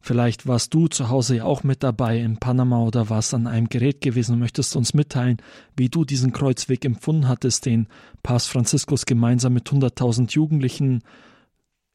Vielleicht 0.00 0.46
warst 0.46 0.72
du 0.72 0.88
zu 0.88 1.10
Hause 1.10 1.36
ja 1.36 1.44
auch 1.44 1.62
mit 1.62 1.82
dabei 1.82 2.18
in 2.18 2.38
Panama 2.38 2.80
oder 2.80 3.10
warst 3.10 3.34
an 3.34 3.46
einem 3.46 3.68
Gerät 3.68 4.00
gewesen 4.00 4.32
und 4.32 4.38
möchtest 4.38 4.74
uns 4.74 4.94
mitteilen, 4.94 5.36
wie 5.76 5.90
du 5.90 6.06
diesen 6.06 6.32
Kreuzweg 6.32 6.84
empfunden 6.86 7.28
hattest, 7.28 7.66
den 7.66 7.86
Papst 8.22 8.48
Franziskus 8.48 9.04
gemeinsam 9.04 9.52
mit 9.52 9.68
100.000 9.68 10.32
Jugendlichen 10.32 11.02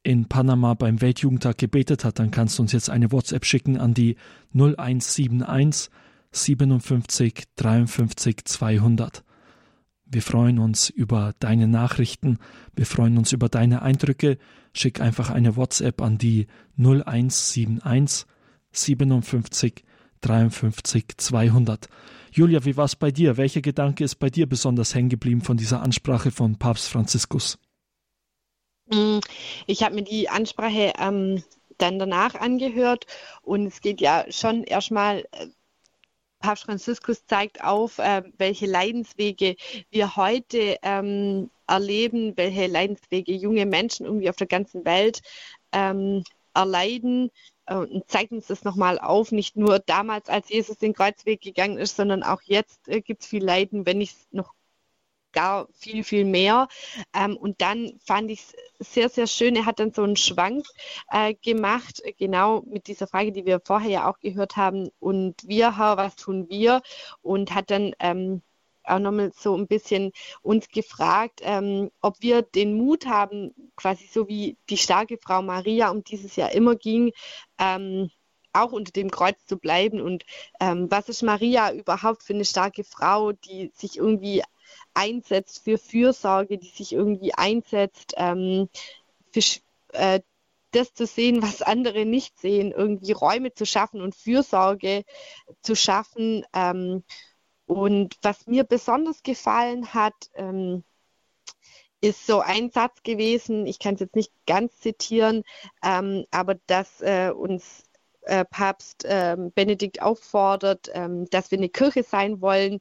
in 0.04 0.26
Panama 0.26 0.74
beim 0.74 1.00
Weltjugendtag 1.00 1.58
gebetet 1.58 2.04
hat, 2.04 2.20
dann 2.20 2.30
kannst 2.30 2.58
du 2.58 2.62
uns 2.62 2.70
jetzt 2.70 2.90
eine 2.90 3.10
WhatsApp 3.10 3.44
schicken 3.44 3.76
an 3.76 3.92
die 3.92 4.16
0171 4.54 5.90
57 6.30 7.44
53 7.56 8.44
200. 8.44 9.25
Wir 10.08 10.22
freuen 10.22 10.58
uns 10.58 10.88
über 10.88 11.34
deine 11.40 11.66
Nachrichten, 11.66 12.38
wir 12.74 12.86
freuen 12.86 13.18
uns 13.18 13.32
über 13.32 13.48
deine 13.48 13.82
Eindrücke. 13.82 14.38
Schick 14.72 15.00
einfach 15.00 15.30
eine 15.30 15.56
WhatsApp 15.56 16.00
an 16.00 16.16
die 16.18 16.46
0171 16.78 18.26
57 18.70 19.84
53 20.20 21.06
200. 21.16 21.88
Julia, 22.30 22.64
wie 22.64 22.76
war 22.76 22.84
es 22.84 22.96
bei 22.96 23.10
dir? 23.10 23.36
Welcher 23.36 23.62
Gedanke 23.62 24.04
ist 24.04 24.16
bei 24.16 24.30
dir 24.30 24.48
besonders 24.48 24.94
hängen 24.94 25.08
geblieben 25.08 25.40
von 25.40 25.56
dieser 25.56 25.82
Ansprache 25.82 26.30
von 26.30 26.56
Papst 26.56 26.88
Franziskus? 26.88 27.58
Mm, 28.86 29.18
ich 29.66 29.82
habe 29.82 29.94
mir 29.94 30.04
die 30.04 30.28
Ansprache 30.28 30.92
ähm, 30.98 31.42
dann 31.78 31.98
danach 31.98 32.34
angehört 32.34 33.06
und 33.42 33.66
es 33.66 33.80
geht 33.80 34.00
ja 34.00 34.24
schon 34.30 34.64
erstmal, 34.64 35.20
äh, 35.32 35.48
Papst 36.46 36.66
Franziskus 36.66 37.26
zeigt 37.26 37.64
auf, 37.64 37.98
äh, 37.98 38.22
welche 38.38 38.66
Leidenswege 38.66 39.56
wir 39.90 40.14
heute 40.14 40.76
ähm, 40.82 41.50
erleben, 41.66 42.36
welche 42.36 42.68
Leidenswege 42.68 43.32
junge 43.32 43.66
Menschen 43.66 44.06
irgendwie 44.06 44.30
auf 44.30 44.36
der 44.36 44.46
ganzen 44.46 44.84
Welt 44.84 45.22
ähm, 45.72 46.22
erleiden. 46.54 47.32
Äh, 47.66 47.74
und 47.74 48.08
zeigt 48.08 48.30
uns 48.30 48.46
das 48.46 48.62
nochmal 48.62 49.00
auf, 49.00 49.32
nicht 49.32 49.56
nur 49.56 49.80
damals, 49.80 50.28
als 50.28 50.48
Jesus 50.48 50.78
den 50.78 50.94
Kreuzweg 50.94 51.40
gegangen 51.40 51.78
ist, 51.78 51.96
sondern 51.96 52.22
auch 52.22 52.42
jetzt 52.42 52.86
äh, 52.86 53.00
gibt 53.00 53.22
es 53.22 53.28
viel 53.28 53.44
Leiden, 53.44 53.84
wenn 53.84 53.98
nicht 53.98 54.16
noch 54.32 54.54
gar 55.36 55.68
viel, 55.74 56.02
viel 56.02 56.24
mehr. 56.24 56.66
Ähm, 57.14 57.36
und 57.36 57.60
dann 57.60 57.92
fand 58.04 58.30
ich 58.30 58.40
es 58.78 58.94
sehr, 58.94 59.08
sehr 59.10 59.26
schön. 59.26 59.54
Er 59.54 59.66
hat 59.66 59.78
dann 59.78 59.92
so 59.92 60.02
einen 60.02 60.16
Schwank 60.16 60.64
äh, 61.10 61.34
gemacht, 61.34 62.02
genau 62.18 62.62
mit 62.62 62.86
dieser 62.86 63.06
Frage, 63.06 63.32
die 63.32 63.44
wir 63.44 63.60
vorher 63.64 63.90
ja 63.90 64.10
auch 64.10 64.18
gehört 64.18 64.56
haben. 64.56 64.88
Und 64.98 65.46
wir, 65.46 65.76
Herr, 65.76 65.98
was 65.98 66.16
tun 66.16 66.48
wir? 66.48 66.80
Und 67.20 67.54
hat 67.54 67.70
dann 67.70 67.92
ähm, 68.00 68.42
auch 68.84 68.98
nochmal 68.98 69.30
so 69.36 69.56
ein 69.56 69.66
bisschen 69.66 70.12
uns 70.42 70.68
gefragt, 70.68 71.40
ähm, 71.42 71.90
ob 72.00 72.16
wir 72.20 72.42
den 72.42 72.74
Mut 72.74 73.06
haben, 73.06 73.52
quasi 73.76 74.06
so 74.06 74.28
wie 74.28 74.56
die 74.70 74.78
starke 74.78 75.18
Frau 75.18 75.42
Maria, 75.42 75.90
um 75.90 76.02
dieses 76.02 76.36
Jahr 76.36 76.52
immer 76.52 76.76
ging, 76.76 77.12
ähm, 77.58 78.10
auch 78.54 78.72
unter 78.72 78.92
dem 78.92 79.10
Kreuz 79.10 79.44
zu 79.44 79.58
bleiben. 79.58 80.00
Und 80.00 80.24
ähm, 80.60 80.90
was 80.90 81.10
ist 81.10 81.22
Maria 81.22 81.72
überhaupt 81.72 82.22
für 82.22 82.32
eine 82.32 82.46
starke 82.46 82.84
Frau, 82.84 83.32
die 83.32 83.70
sich 83.74 83.98
irgendwie 83.98 84.42
einsetzt 84.94 85.62
für 85.64 85.78
Fürsorge, 85.78 86.58
die 86.58 86.68
sich 86.68 86.92
irgendwie 86.92 87.34
einsetzt, 87.34 88.14
ähm, 88.16 88.68
für 89.32 89.40
äh, 89.92 90.20
das 90.72 90.92
zu 90.94 91.06
sehen, 91.06 91.42
was 91.42 91.62
andere 91.62 92.04
nicht 92.04 92.38
sehen, 92.38 92.72
irgendwie 92.72 93.12
Räume 93.12 93.54
zu 93.54 93.66
schaffen 93.66 94.00
und 94.00 94.14
Fürsorge 94.14 95.04
zu 95.62 95.74
schaffen. 95.74 96.44
Ähm, 96.54 97.04
und 97.66 98.16
was 98.22 98.46
mir 98.46 98.64
besonders 98.64 99.22
gefallen 99.22 99.94
hat, 99.94 100.14
ähm, 100.34 100.84
ist 102.00 102.26
so 102.26 102.40
ein 102.40 102.70
Satz 102.70 103.02
gewesen, 103.02 103.66
ich 103.66 103.78
kann 103.78 103.94
es 103.94 104.00
jetzt 104.00 104.16
nicht 104.16 104.32
ganz 104.46 104.78
zitieren, 104.78 105.42
ähm, 105.82 106.24
aber 106.30 106.56
dass 106.66 107.00
äh, 107.00 107.30
uns 107.30 107.84
äh, 108.22 108.44
Papst 108.44 109.04
äh, 109.04 109.36
Benedikt 109.54 110.02
auffordert, 110.02 110.90
ähm, 110.92 111.28
dass 111.30 111.50
wir 111.50 111.58
eine 111.58 111.68
Kirche 111.68 112.02
sein 112.02 112.40
wollen, 112.40 112.80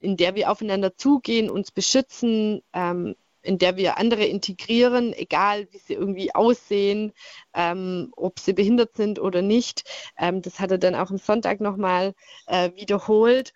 in 0.00 0.16
der 0.16 0.34
wir 0.34 0.50
aufeinander 0.50 0.96
zugehen, 0.96 1.50
uns 1.50 1.70
beschützen, 1.70 2.62
ähm, 2.72 3.14
in 3.42 3.58
der 3.58 3.76
wir 3.76 3.98
andere 3.98 4.24
integrieren, 4.24 5.12
egal 5.12 5.68
wie 5.70 5.78
sie 5.78 5.94
irgendwie 5.94 6.34
aussehen, 6.34 7.12
ähm, 7.54 8.12
ob 8.16 8.38
sie 8.38 8.52
behindert 8.52 8.96
sind 8.96 9.18
oder 9.18 9.42
nicht. 9.42 9.84
Ähm, 10.18 10.42
das 10.42 10.60
hat 10.60 10.70
er 10.70 10.78
dann 10.78 10.94
auch 10.94 11.10
am 11.10 11.18
Sonntag 11.18 11.60
nochmal 11.60 12.14
äh, 12.46 12.72
wiederholt. 12.74 13.52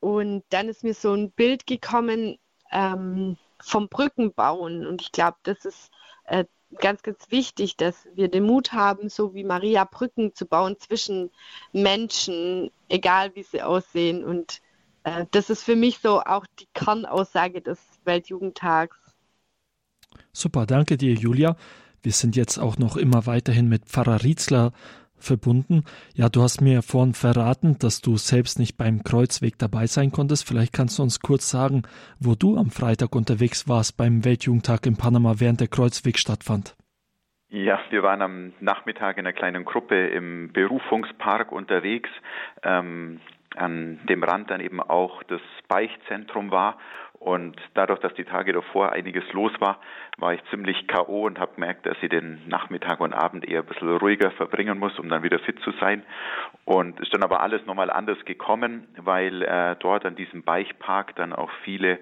Und 0.00 0.44
dann 0.50 0.68
ist 0.68 0.84
mir 0.84 0.94
so 0.94 1.12
ein 1.12 1.30
Bild 1.30 1.66
gekommen 1.66 2.38
ähm, 2.72 3.36
vom 3.62 3.88
Brückenbauen. 3.88 4.86
Und 4.86 5.02
ich 5.02 5.12
glaube, 5.12 5.36
das 5.42 5.64
ist 5.64 5.90
äh, 6.24 6.44
ganz, 6.78 7.02
ganz 7.02 7.30
wichtig, 7.30 7.76
dass 7.76 8.08
wir 8.14 8.28
den 8.28 8.44
Mut 8.44 8.72
haben, 8.72 9.08
so 9.08 9.34
wie 9.34 9.44
Maria 9.44 9.84
Brücken 9.84 10.34
zu 10.34 10.46
bauen 10.46 10.78
zwischen 10.78 11.30
Menschen, 11.72 12.70
egal 12.88 13.34
wie 13.34 13.42
sie 13.42 13.62
aussehen. 13.62 14.24
Und 14.24 14.60
äh, 15.04 15.26
das 15.30 15.50
ist 15.50 15.62
für 15.62 15.76
mich 15.76 15.98
so 15.98 16.20
auch 16.20 16.46
die 16.58 16.68
Kernaussage 16.74 17.60
des 17.60 17.78
Weltjugendtags. 18.04 18.96
Super, 20.32 20.66
danke 20.66 20.96
dir, 20.96 21.14
Julia. 21.14 21.56
Wir 22.02 22.12
sind 22.12 22.36
jetzt 22.36 22.58
auch 22.58 22.78
noch 22.78 22.96
immer 22.96 23.26
weiterhin 23.26 23.68
mit 23.68 23.84
Pfarrer 23.84 24.22
Rietzler 24.22 24.72
verbunden. 25.16 25.84
Ja, 26.14 26.28
du 26.28 26.42
hast 26.42 26.60
mir 26.60 26.82
vorhin 26.82 27.14
verraten, 27.14 27.76
dass 27.78 28.00
du 28.00 28.16
selbst 28.16 28.58
nicht 28.58 28.76
beim 28.76 29.04
Kreuzweg 29.04 29.58
dabei 29.58 29.86
sein 29.86 30.10
konntest. 30.10 30.48
Vielleicht 30.48 30.72
kannst 30.72 30.98
du 30.98 31.02
uns 31.02 31.20
kurz 31.20 31.50
sagen, 31.50 31.82
wo 32.18 32.34
du 32.34 32.56
am 32.56 32.70
Freitag 32.70 33.14
unterwegs 33.14 33.68
warst 33.68 33.96
beim 33.96 34.24
Weltjugendtag 34.24 34.86
in 34.86 34.96
Panama, 34.96 35.34
während 35.38 35.60
der 35.60 35.68
Kreuzweg 35.68 36.18
stattfand. 36.18 36.74
Ja, 37.50 37.80
wir 37.90 38.02
waren 38.02 38.22
am 38.22 38.52
Nachmittag 38.60 39.18
in 39.18 39.26
einer 39.26 39.32
kleinen 39.32 39.64
Gruppe 39.64 40.06
im 40.06 40.52
Berufungspark 40.52 41.50
unterwegs. 41.50 42.08
Ähm, 42.62 43.20
an 43.56 44.00
dem 44.08 44.22
Rand 44.22 44.50
dann 44.50 44.60
eben 44.60 44.80
auch 44.80 45.22
das 45.24 45.40
Beichtzentrum 45.68 46.50
war 46.50 46.78
und 47.20 47.60
dadurch, 47.74 48.00
dass 48.00 48.14
die 48.14 48.24
Tage 48.24 48.54
davor 48.54 48.92
einiges 48.92 49.30
los 49.34 49.52
war, 49.60 49.78
war 50.16 50.32
ich 50.32 50.40
ziemlich 50.48 50.86
K.O. 50.86 51.26
und 51.26 51.38
habe 51.38 51.54
gemerkt, 51.54 51.84
dass 51.84 51.98
ich 52.00 52.08
den 52.08 52.40
Nachmittag 52.48 52.98
und 52.98 53.12
Abend 53.12 53.46
eher 53.46 53.60
ein 53.60 53.66
bisschen 53.66 53.94
ruhiger 53.98 54.30
verbringen 54.30 54.78
muss, 54.78 54.98
um 54.98 55.10
dann 55.10 55.22
wieder 55.22 55.38
fit 55.38 55.60
zu 55.60 55.70
sein. 55.72 56.02
Und 56.64 56.98
ist 56.98 57.12
dann 57.12 57.22
aber 57.22 57.42
alles 57.42 57.66
nochmal 57.66 57.90
anders 57.90 58.24
gekommen, 58.24 58.88
weil 58.96 59.42
äh, 59.42 59.76
dort 59.80 60.06
an 60.06 60.16
diesem 60.16 60.44
Beichpark 60.44 61.14
dann 61.16 61.34
auch 61.34 61.50
viele 61.62 61.98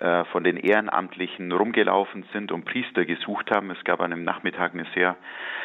äh, 0.00 0.24
von 0.32 0.42
den 0.42 0.56
Ehrenamtlichen 0.56 1.52
rumgelaufen 1.52 2.24
sind 2.32 2.50
und 2.50 2.64
Priester 2.64 3.04
gesucht 3.04 3.50
haben. 3.50 3.70
Es 3.72 3.84
gab 3.84 4.00
an 4.00 4.10
dem 4.10 4.24
Nachmittag 4.24 4.72
eine 4.72 4.86
sehr 4.94 5.16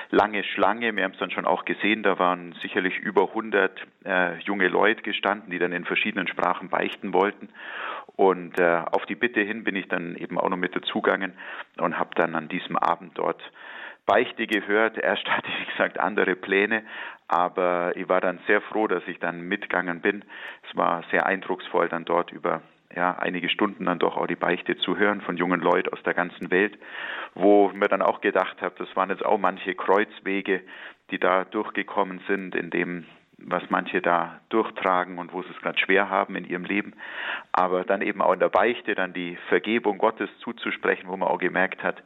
lange 0.09 0.43
Schlange. 0.43 0.93
Wir 0.95 1.05
haben 1.05 1.13
es 1.13 1.19
dann 1.19 1.31
schon 1.31 1.45
auch 1.45 1.63
gesehen, 1.63 2.03
da 2.03 2.19
waren 2.19 2.53
sicherlich 2.61 2.97
über 2.97 3.29
100 3.29 3.71
äh, 4.05 4.37
junge 4.39 4.67
Leute 4.67 5.01
gestanden, 5.01 5.49
die 5.49 5.59
dann 5.59 5.71
in 5.71 5.85
verschiedenen 5.85 6.27
Sprachen 6.27 6.67
beichten 6.67 7.13
wollten. 7.13 7.49
Und 8.17 8.59
äh, 8.59 8.81
auf 8.91 9.05
die 9.05 9.15
Bitte 9.15 9.41
hin 9.41 9.63
bin 9.63 9.75
ich 9.75 9.87
dann 9.87 10.15
eben 10.15 10.37
auch 10.39 10.49
noch 10.49 10.57
mit 10.57 10.75
dazugegangen 10.75 11.33
und 11.77 11.97
habe 11.97 12.09
dann 12.15 12.35
an 12.35 12.49
diesem 12.49 12.75
Abend 12.75 13.17
dort 13.17 13.41
Beichte 14.07 14.47
gehört. 14.47 14.97
Erst 14.97 15.25
hatte 15.29 15.47
ich, 15.47 15.61
wie 15.61 15.71
gesagt, 15.71 15.99
andere 15.99 16.35
Pläne, 16.35 16.83
aber 17.27 17.95
ich 17.95 18.09
war 18.09 18.19
dann 18.19 18.39
sehr 18.47 18.61
froh, 18.61 18.87
dass 18.87 19.07
ich 19.07 19.19
dann 19.19 19.41
mitgegangen 19.41 20.01
bin. 20.01 20.25
Es 20.67 20.75
war 20.75 21.03
sehr 21.11 21.27
eindrucksvoll, 21.27 21.89
dann 21.89 22.05
dort 22.05 22.31
über 22.31 22.61
ja, 22.95 23.15
einige 23.19 23.49
Stunden 23.49 23.85
dann 23.85 23.99
doch 23.99 24.17
auch 24.17 24.27
die 24.27 24.35
Beichte 24.35 24.77
zu 24.77 24.97
hören 24.97 25.21
von 25.21 25.37
jungen 25.37 25.59
Leuten 25.59 25.93
aus 25.93 26.01
der 26.03 26.15
ganzen 26.15 26.49
Welt, 26.49 26.75
wo 27.35 27.69
mir 27.69 27.89
dann 27.89 28.01
auch 28.01 28.21
gedacht 28.21 28.61
habe, 28.61 28.75
das 28.79 28.95
waren 28.95 29.09
jetzt 29.09 29.25
auch 29.25 29.37
manche 29.37 29.75
Kreuzwege, 29.75 30.61
die 31.11 31.19
da 31.19 31.43
durchgekommen 31.43 32.21
sind, 32.27 32.55
in 32.55 32.71
dem 32.71 33.05
was 33.37 33.63
manche 33.69 34.01
da 34.01 34.39
durchtragen 34.49 35.19
und 35.19 35.31
wo 35.31 35.43
sie 35.43 35.49
es 35.49 35.61
gerade 35.61 35.77
schwer 35.77 36.09
haben 36.09 36.35
in 36.35 36.45
ihrem 36.45 36.65
Leben, 36.65 36.93
aber 37.51 37.83
dann 37.83 38.01
eben 38.01 38.21
auch 38.21 38.33
in 38.33 38.39
der 38.39 38.49
Beichte 38.49 38.95
dann 38.95 39.13
die 39.13 39.37
Vergebung 39.47 39.99
Gottes 39.99 40.29
zuzusprechen, 40.39 41.07
wo 41.07 41.17
man 41.17 41.29
auch 41.29 41.37
gemerkt 41.37 41.83
hat, 41.83 42.01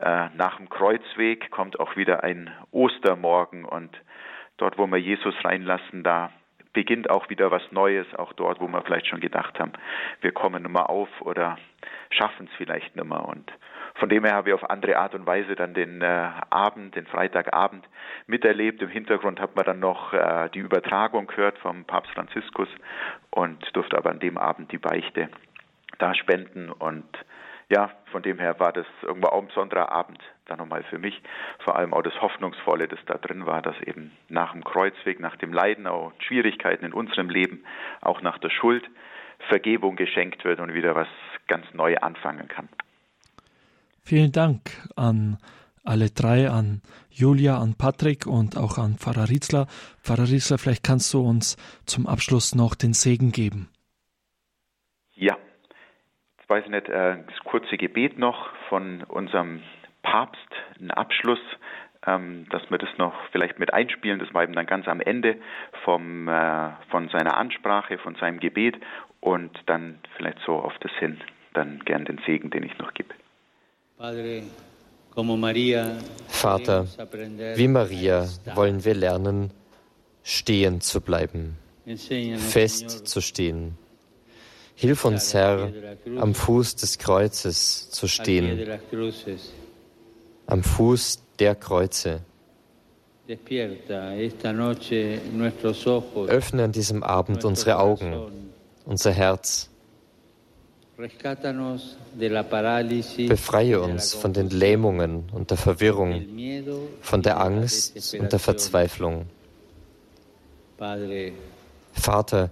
äh, 0.00 0.28
nach 0.34 0.56
dem 0.56 0.68
Kreuzweg 0.68 1.50
kommt 1.50 1.78
auch 1.78 1.96
wieder 1.96 2.24
ein 2.24 2.50
Ostermorgen 2.72 3.64
und 3.64 3.96
dort, 4.56 4.76
wo 4.76 4.86
wir 4.86 4.98
Jesus 4.98 5.34
reinlassen, 5.44 6.02
da 6.02 6.30
beginnt 6.72 7.10
auch 7.10 7.28
wieder 7.28 7.50
was 7.50 7.62
Neues, 7.70 8.06
auch 8.16 8.32
dort, 8.32 8.60
wo 8.60 8.68
wir 8.68 8.82
vielleicht 8.82 9.06
schon 9.06 9.20
gedacht 9.20 9.58
haben, 9.58 9.72
wir 10.20 10.32
kommen 10.32 10.62
nicht 10.62 10.72
mehr 10.72 10.88
auf 10.88 11.08
oder 11.20 11.58
schaffen 12.10 12.48
es 12.50 12.56
vielleicht 12.56 12.96
nicht 12.96 13.08
mehr 13.08 13.24
und 13.28 13.52
von 13.96 14.08
dem 14.08 14.24
her 14.24 14.34
habe 14.34 14.48
ich 14.48 14.54
auf 14.54 14.68
andere 14.70 14.96
Art 14.96 15.14
und 15.14 15.26
Weise 15.26 15.54
dann 15.54 15.74
den 15.74 16.00
äh, 16.00 16.30
Abend, 16.50 16.96
den 16.96 17.06
Freitagabend 17.06 17.86
miterlebt. 18.26 18.80
Im 18.80 18.88
Hintergrund 18.88 19.38
hat 19.38 19.54
man 19.54 19.66
dann 19.66 19.80
noch 19.80 20.14
äh, 20.14 20.48
die 20.54 20.60
Übertragung 20.60 21.26
gehört 21.26 21.58
vom 21.58 21.84
Papst 21.84 22.12
Franziskus 22.12 22.68
und 23.30 23.64
durfte 23.76 23.96
aber 23.98 24.10
an 24.10 24.18
dem 24.18 24.38
Abend 24.38 24.72
die 24.72 24.78
Beichte 24.78 25.28
da 25.98 26.14
spenden 26.14 26.70
und 26.70 27.04
ja, 27.68 27.90
von 28.10 28.22
dem 28.22 28.38
her 28.38 28.58
war 28.60 28.72
das 28.72 28.86
irgendwo 29.02 29.28
auch 29.28 29.40
ein 29.40 29.48
besonderer 29.48 29.90
Abend 29.92 30.20
dann 30.46 30.58
nochmal 30.58 30.82
für 30.84 30.98
mich. 30.98 31.20
Vor 31.64 31.76
allem 31.76 31.94
auch 31.94 32.02
das 32.02 32.20
Hoffnungsvolle, 32.20 32.88
das 32.88 32.98
da 33.06 33.14
drin 33.14 33.46
war, 33.46 33.62
dass 33.62 33.80
eben 33.80 34.12
nach 34.28 34.52
dem 34.52 34.64
Kreuzweg, 34.64 35.20
nach 35.20 35.36
dem 35.36 35.52
Leiden, 35.52 35.86
auch 35.86 36.12
Schwierigkeiten 36.18 36.84
in 36.84 36.92
unserem 36.92 37.30
Leben, 37.30 37.64
auch 38.00 38.20
nach 38.22 38.38
der 38.38 38.50
Schuld, 38.50 38.84
Vergebung 39.48 39.96
geschenkt 39.96 40.44
wird 40.44 40.60
und 40.60 40.74
wieder 40.74 40.94
was 40.94 41.08
ganz 41.48 41.66
neu 41.72 41.96
anfangen 41.96 42.48
kann. 42.48 42.68
Vielen 44.04 44.32
Dank 44.32 44.70
an 44.96 45.38
alle 45.84 46.10
drei, 46.10 46.48
an 46.48 46.80
Julia, 47.10 47.58
an 47.58 47.74
Patrick 47.74 48.26
und 48.26 48.56
auch 48.56 48.78
an 48.78 48.96
Pfarrer 48.98 49.28
Rietzler. 49.28 49.66
Pfarrer 50.02 50.28
Rietzler, 50.28 50.58
vielleicht 50.58 50.84
kannst 50.84 51.12
du 51.12 51.20
uns 51.20 51.56
zum 51.86 52.06
Abschluss 52.06 52.54
noch 52.54 52.74
den 52.74 52.92
Segen 52.92 53.32
geben. 53.32 53.68
Jetzt 56.42 56.50
weiß 56.50 56.64
ich 56.64 56.70
nicht, 56.70 56.88
äh, 56.88 57.18
das 57.24 57.38
kurze 57.44 57.76
Gebet 57.76 58.18
noch 58.18 58.50
von 58.68 59.04
unserem 59.04 59.62
Papst, 60.02 60.40
ein 60.80 60.90
Abschluss, 60.90 61.38
ähm, 62.04 62.46
dass 62.50 62.68
wir 62.68 62.78
das 62.78 62.88
noch 62.98 63.14
vielleicht 63.30 63.60
mit 63.60 63.72
einspielen. 63.72 64.18
Das 64.18 64.34
war 64.34 64.42
eben 64.42 64.52
dann 64.52 64.66
ganz 64.66 64.88
am 64.88 65.00
Ende 65.00 65.36
vom, 65.84 66.26
äh, 66.26 66.70
von 66.90 67.08
seiner 67.10 67.36
Ansprache, 67.36 67.96
von 67.98 68.16
seinem 68.16 68.40
Gebet 68.40 68.76
und 69.20 69.56
dann 69.66 70.00
vielleicht 70.16 70.38
so 70.44 70.54
auf 70.54 70.72
das 70.80 70.90
hin, 70.98 71.20
dann 71.54 71.80
gern 71.84 72.04
den 72.04 72.18
Segen, 72.26 72.50
den 72.50 72.64
ich 72.64 72.76
noch 72.78 72.92
gebe. 72.92 73.14
Vater, 76.26 76.86
wie 77.54 77.68
Maria 77.68 78.26
wollen 78.56 78.84
wir 78.84 78.94
lernen, 78.94 79.52
stehen 80.24 80.80
zu 80.80 81.00
bleiben, 81.00 81.56
fest 82.38 83.06
zu 83.06 83.20
stehen 83.20 83.78
Hilf 84.74 85.04
uns, 85.04 85.34
Herr, 85.34 85.70
am 86.18 86.34
Fuß 86.34 86.76
des 86.76 86.98
Kreuzes 86.98 87.90
zu 87.90 88.08
stehen, 88.08 88.68
am 90.46 90.62
Fuß 90.62 91.22
der 91.38 91.54
Kreuze. 91.54 92.20
Öffne 96.28 96.64
an 96.64 96.72
diesem 96.72 97.02
Abend 97.02 97.44
unsere 97.44 97.78
Augen, 97.78 98.16
unser 98.84 99.12
Herz. 99.12 99.68
Befreie 103.28 103.80
uns 103.80 104.14
von 104.14 104.32
den 104.32 104.50
Lähmungen 104.50 105.24
und 105.32 105.50
der 105.50 105.56
Verwirrung, 105.56 106.26
von 107.00 107.22
der 107.22 107.40
Angst 107.40 108.14
und 108.14 108.32
der 108.32 108.38
Verzweiflung. 108.38 109.26
Vater, 111.92 112.50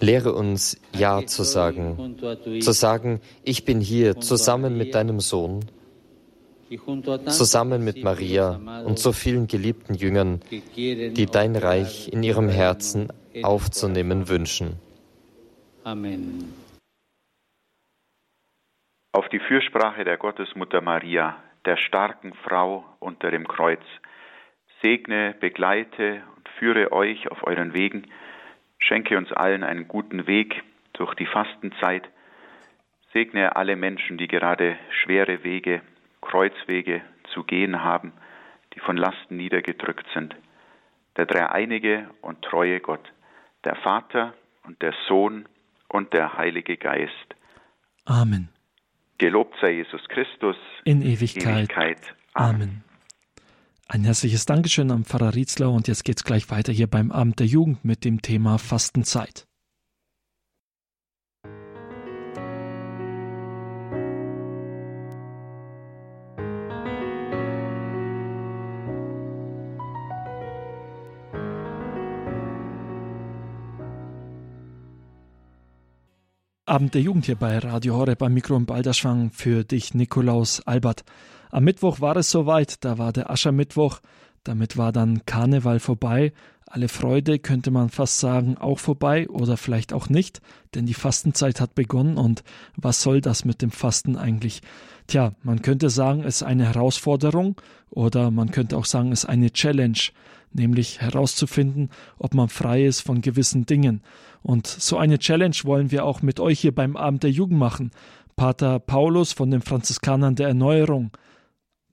lehre 0.00 0.32
uns 0.32 0.80
Ja 0.96 1.26
zu 1.26 1.42
sagen, 1.42 2.16
zu 2.60 2.72
sagen, 2.72 3.20
ich 3.44 3.64
bin 3.64 3.80
hier 3.80 4.20
zusammen 4.20 4.76
mit 4.76 4.94
deinem 4.94 5.20
Sohn, 5.20 5.64
zusammen 7.26 7.84
mit 7.84 8.02
Maria 8.02 8.60
und 8.84 8.98
so 8.98 9.12
vielen 9.12 9.46
geliebten 9.46 9.94
Jüngern, 9.94 10.40
die 10.50 11.26
dein 11.30 11.56
Reich 11.56 12.12
in 12.12 12.22
ihrem 12.22 12.48
Herzen 12.48 13.08
aufzunehmen 13.42 14.28
wünschen. 14.28 14.78
Amen. 15.84 16.52
Auf 19.12 19.28
die 19.30 19.40
Fürsprache 19.40 20.04
der 20.04 20.18
Gottesmutter 20.18 20.80
Maria, 20.80 21.42
der 21.64 21.76
starken 21.76 22.34
Frau 22.44 22.84
unter 23.00 23.30
dem 23.30 23.48
Kreuz, 23.48 23.82
segne, 24.82 25.34
begleite 25.40 26.22
und 26.36 26.37
führe 26.58 26.92
euch 26.92 27.30
auf 27.30 27.46
euren 27.46 27.74
Wegen, 27.74 28.06
schenke 28.78 29.16
uns 29.16 29.32
allen 29.32 29.64
einen 29.64 29.88
guten 29.88 30.26
Weg 30.26 30.62
durch 30.92 31.14
die 31.14 31.26
Fastenzeit, 31.26 32.08
segne 33.12 33.56
alle 33.56 33.76
Menschen, 33.76 34.18
die 34.18 34.28
gerade 34.28 34.76
schwere 35.02 35.44
Wege, 35.44 35.82
Kreuzwege 36.20 37.02
zu 37.32 37.44
gehen 37.44 37.82
haben, 37.82 38.12
die 38.74 38.80
von 38.80 38.96
Lasten 38.96 39.36
niedergedrückt 39.36 40.06
sind. 40.14 40.34
Der 41.16 41.26
dreieinige 41.26 42.10
und 42.20 42.42
treue 42.42 42.80
Gott, 42.80 43.12
der 43.64 43.76
Vater 43.76 44.34
und 44.64 44.80
der 44.82 44.94
Sohn 45.08 45.46
und 45.88 46.12
der 46.12 46.36
Heilige 46.36 46.76
Geist. 46.76 47.34
Amen. 48.04 48.48
Gelobt 49.18 49.56
sei 49.60 49.72
Jesus 49.72 50.06
Christus 50.08 50.56
in 50.84 51.02
Ewigkeit. 51.02 51.56
Ewigkeit. 51.56 52.14
Amen. 52.34 52.54
Amen. 52.54 52.87
Ein 53.90 54.04
herzliches 54.04 54.44
Dankeschön 54.44 54.90
am 54.90 55.06
Pfarrer 55.06 55.34
Rietzler 55.34 55.70
und 55.70 55.88
jetzt 55.88 56.04
geht's 56.04 56.22
gleich 56.22 56.50
weiter 56.50 56.74
hier 56.74 56.88
beim 56.88 57.10
Abend 57.10 57.38
der 57.38 57.46
Jugend 57.46 57.86
mit 57.86 58.04
dem 58.04 58.20
Thema 58.20 58.58
Fastenzeit. 58.58 59.46
Abend 76.66 76.92
der 76.92 77.00
Jugend 77.00 77.24
hier 77.24 77.36
bei 77.36 77.56
Radio 77.56 77.96
Horeb 77.96 78.18
beim 78.18 78.34
Mikro 78.34 78.54
und 78.54 78.66
Balderschwang 78.66 79.30
für 79.30 79.64
dich, 79.64 79.94
Nikolaus 79.94 80.60
Albert. 80.66 81.04
Am 81.50 81.64
Mittwoch 81.64 82.00
war 82.00 82.16
es 82.16 82.30
soweit, 82.30 82.84
da 82.84 82.98
war 82.98 83.12
der 83.12 83.30
Aschermittwoch, 83.30 84.00
damit 84.44 84.76
war 84.76 84.92
dann 84.92 85.24
Karneval 85.26 85.80
vorbei, 85.80 86.32
alle 86.70 86.88
Freude 86.88 87.38
könnte 87.38 87.70
man 87.70 87.88
fast 87.88 88.20
sagen 88.20 88.58
auch 88.58 88.78
vorbei 88.78 89.26
oder 89.30 89.56
vielleicht 89.56 89.94
auch 89.94 90.10
nicht, 90.10 90.42
denn 90.74 90.84
die 90.84 90.94
Fastenzeit 90.94 91.62
hat 91.62 91.74
begonnen 91.74 92.18
und 92.18 92.44
was 92.76 93.00
soll 93.00 93.22
das 93.22 93.46
mit 93.46 93.62
dem 93.62 93.70
Fasten 93.70 94.16
eigentlich? 94.16 94.60
Tja, 95.06 95.32
man 95.42 95.62
könnte 95.62 95.88
sagen, 95.88 96.20
es 96.20 96.36
ist 96.36 96.42
eine 96.42 96.66
Herausforderung 96.66 97.58
oder 97.88 98.30
man 98.30 98.50
könnte 98.50 98.76
auch 98.76 98.84
sagen, 98.84 99.12
es 99.12 99.24
ist 99.24 99.30
eine 99.30 99.50
Challenge, 99.50 99.98
nämlich 100.52 101.00
herauszufinden, 101.00 101.88
ob 102.18 102.34
man 102.34 102.50
frei 102.50 102.84
ist 102.84 103.00
von 103.00 103.22
gewissen 103.22 103.64
Dingen. 103.64 104.02
Und 104.42 104.66
so 104.66 104.98
eine 104.98 105.18
Challenge 105.18 105.56
wollen 105.62 105.90
wir 105.90 106.04
auch 106.04 106.20
mit 106.20 106.38
euch 106.38 106.60
hier 106.60 106.74
beim 106.74 106.96
Abend 106.96 107.22
der 107.22 107.30
Jugend 107.30 107.58
machen. 107.58 107.92
Pater 108.36 108.78
Paulus 108.78 109.32
von 109.32 109.50
den 109.50 109.62
Franziskanern 109.62 110.34
der 110.34 110.48
Erneuerung 110.48 111.12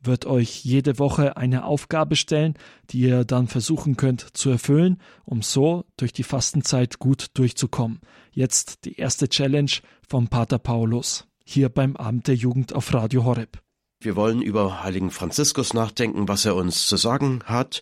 wird 0.05 0.25
euch 0.25 0.63
jede 0.63 0.99
Woche 0.99 1.37
eine 1.37 1.65
Aufgabe 1.65 2.15
stellen, 2.15 2.55
die 2.89 2.99
ihr 2.99 3.25
dann 3.25 3.47
versuchen 3.47 3.97
könnt 3.97 4.35
zu 4.37 4.49
erfüllen, 4.49 5.01
um 5.23 5.41
so 5.41 5.85
durch 5.97 6.13
die 6.13 6.23
Fastenzeit 6.23 6.99
gut 6.99 7.27
durchzukommen. 7.33 7.99
Jetzt 8.31 8.85
die 8.85 8.95
erste 8.95 9.29
Challenge 9.29 9.71
vom 10.07 10.27
Pater 10.27 10.59
Paulus 10.59 11.27
hier 11.43 11.69
beim 11.69 11.95
Abend 11.95 12.27
der 12.27 12.35
Jugend 12.35 12.73
auf 12.73 12.93
Radio 12.93 13.23
Horeb. 13.23 13.61
Wir 13.99 14.15
wollen 14.15 14.41
über 14.41 14.83
Heiligen 14.83 15.11
Franziskus 15.11 15.73
nachdenken, 15.73 16.27
was 16.27 16.45
er 16.45 16.55
uns 16.55 16.87
zu 16.87 16.97
sagen 16.97 17.43
hat 17.45 17.81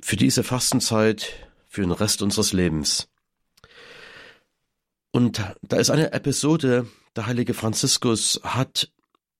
für 0.00 0.16
diese 0.16 0.42
Fastenzeit, 0.42 1.48
für 1.68 1.82
den 1.82 1.92
Rest 1.92 2.22
unseres 2.22 2.52
Lebens. 2.52 3.08
Und 5.12 5.42
da 5.62 5.76
ist 5.76 5.90
eine 5.90 6.12
Episode, 6.12 6.86
der 7.14 7.26
heilige 7.26 7.54
Franziskus 7.54 8.40
hat 8.42 8.90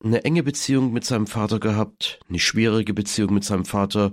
eine 0.06 0.24
enge 0.24 0.42
Beziehung 0.42 0.92
mit 0.92 1.04
seinem 1.04 1.26
Vater 1.26 1.60
gehabt, 1.60 2.20
eine 2.28 2.38
schwierige 2.38 2.94
Beziehung 2.94 3.34
mit 3.34 3.44
seinem 3.44 3.64
Vater, 3.64 4.12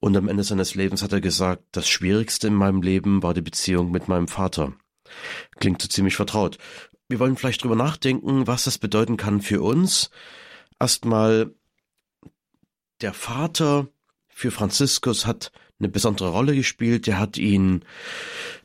und 0.00 0.16
am 0.16 0.28
Ende 0.28 0.44
seines 0.44 0.74
Lebens 0.74 1.02
hat 1.02 1.12
er 1.14 1.22
gesagt, 1.22 1.62
das 1.72 1.88
Schwierigste 1.88 2.48
in 2.48 2.54
meinem 2.54 2.82
Leben 2.82 3.22
war 3.22 3.32
die 3.32 3.40
Beziehung 3.40 3.90
mit 3.90 4.06
meinem 4.06 4.28
Vater. 4.28 4.74
Klingt 5.60 5.80
so 5.80 5.88
ziemlich 5.88 6.16
vertraut. 6.16 6.58
Wir 7.08 7.18
wollen 7.20 7.36
vielleicht 7.36 7.64
drüber 7.64 7.76
nachdenken, 7.76 8.46
was 8.46 8.64
das 8.64 8.76
bedeuten 8.76 9.16
kann 9.16 9.40
für 9.40 9.62
uns. 9.62 10.10
Erstmal, 10.78 11.54
der 13.00 13.14
Vater 13.14 13.88
für 14.28 14.50
Franziskus 14.50 15.24
hat 15.24 15.52
eine 15.78 15.88
besondere 15.88 16.28
Rolle 16.28 16.54
gespielt, 16.54 17.06
der 17.06 17.18
hat 17.18 17.38
ihn 17.38 17.84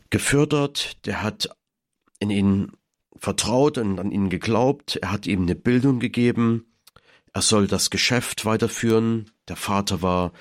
gefördert, 0.09 1.05
der 1.05 1.23
hat 1.23 1.49
in 2.19 2.31
ihn 2.31 2.71
vertraut 3.19 3.77
und 3.77 3.99
an 3.99 4.11
ihn 4.11 4.29
geglaubt, 4.29 4.97
er 4.97 5.11
hat 5.11 5.27
ihm 5.27 5.43
eine 5.43 5.55
Bildung 5.55 5.99
gegeben, 5.99 6.65
er 7.33 7.41
soll 7.41 7.67
das 7.67 7.89
Geschäft 7.89 8.45
weiterführen. 8.45 9.31
Der 9.47 9.55
Vater 9.55 10.01
war 10.01 10.31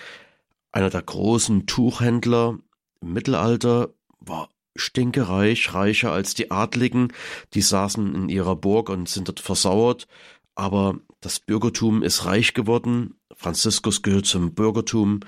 einer 0.73 0.91
der 0.91 1.03
großen 1.03 1.67
Tuchhändler 1.67 2.59
im 3.01 3.13
Mittelalter, 3.13 3.91
war 4.21 4.49
stinkereich, 4.77 5.75
reicher 5.75 6.13
als 6.13 6.35
die 6.35 6.51
Adligen, 6.51 7.13
die 7.55 7.63
saßen 7.63 8.15
in 8.15 8.29
ihrer 8.29 8.57
Burg 8.57 8.89
und 8.91 9.09
sind 9.09 9.29
dort 9.29 9.41
versauert, 9.41 10.07
aber 10.55 10.99
das 11.21 11.41
Bürgertum 11.41 12.03
ist 12.03 12.25
reich 12.25 12.55
geworden, 12.55 13.15
Franziskus 13.35 14.03
gehört 14.03 14.27
zum 14.27 14.55
Bürgertum, 14.55 15.21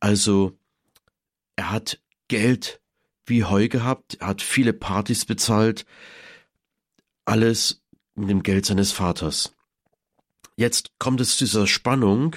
also 0.00 0.56
er 1.56 1.70
hat 1.70 2.00
Geld 2.28 2.80
wie 3.26 3.44
Heu 3.44 3.68
gehabt, 3.68 4.18
er 4.20 4.28
hat 4.28 4.42
viele 4.42 4.72
Partys 4.72 5.24
bezahlt, 5.24 5.84
alles 7.24 7.82
mit 8.14 8.30
dem 8.30 8.42
Geld 8.42 8.66
seines 8.66 8.92
Vaters. 8.92 9.54
Jetzt 10.56 10.90
kommt 10.98 11.20
es 11.20 11.36
zu 11.36 11.44
dieser 11.44 11.66
Spannung. 11.66 12.36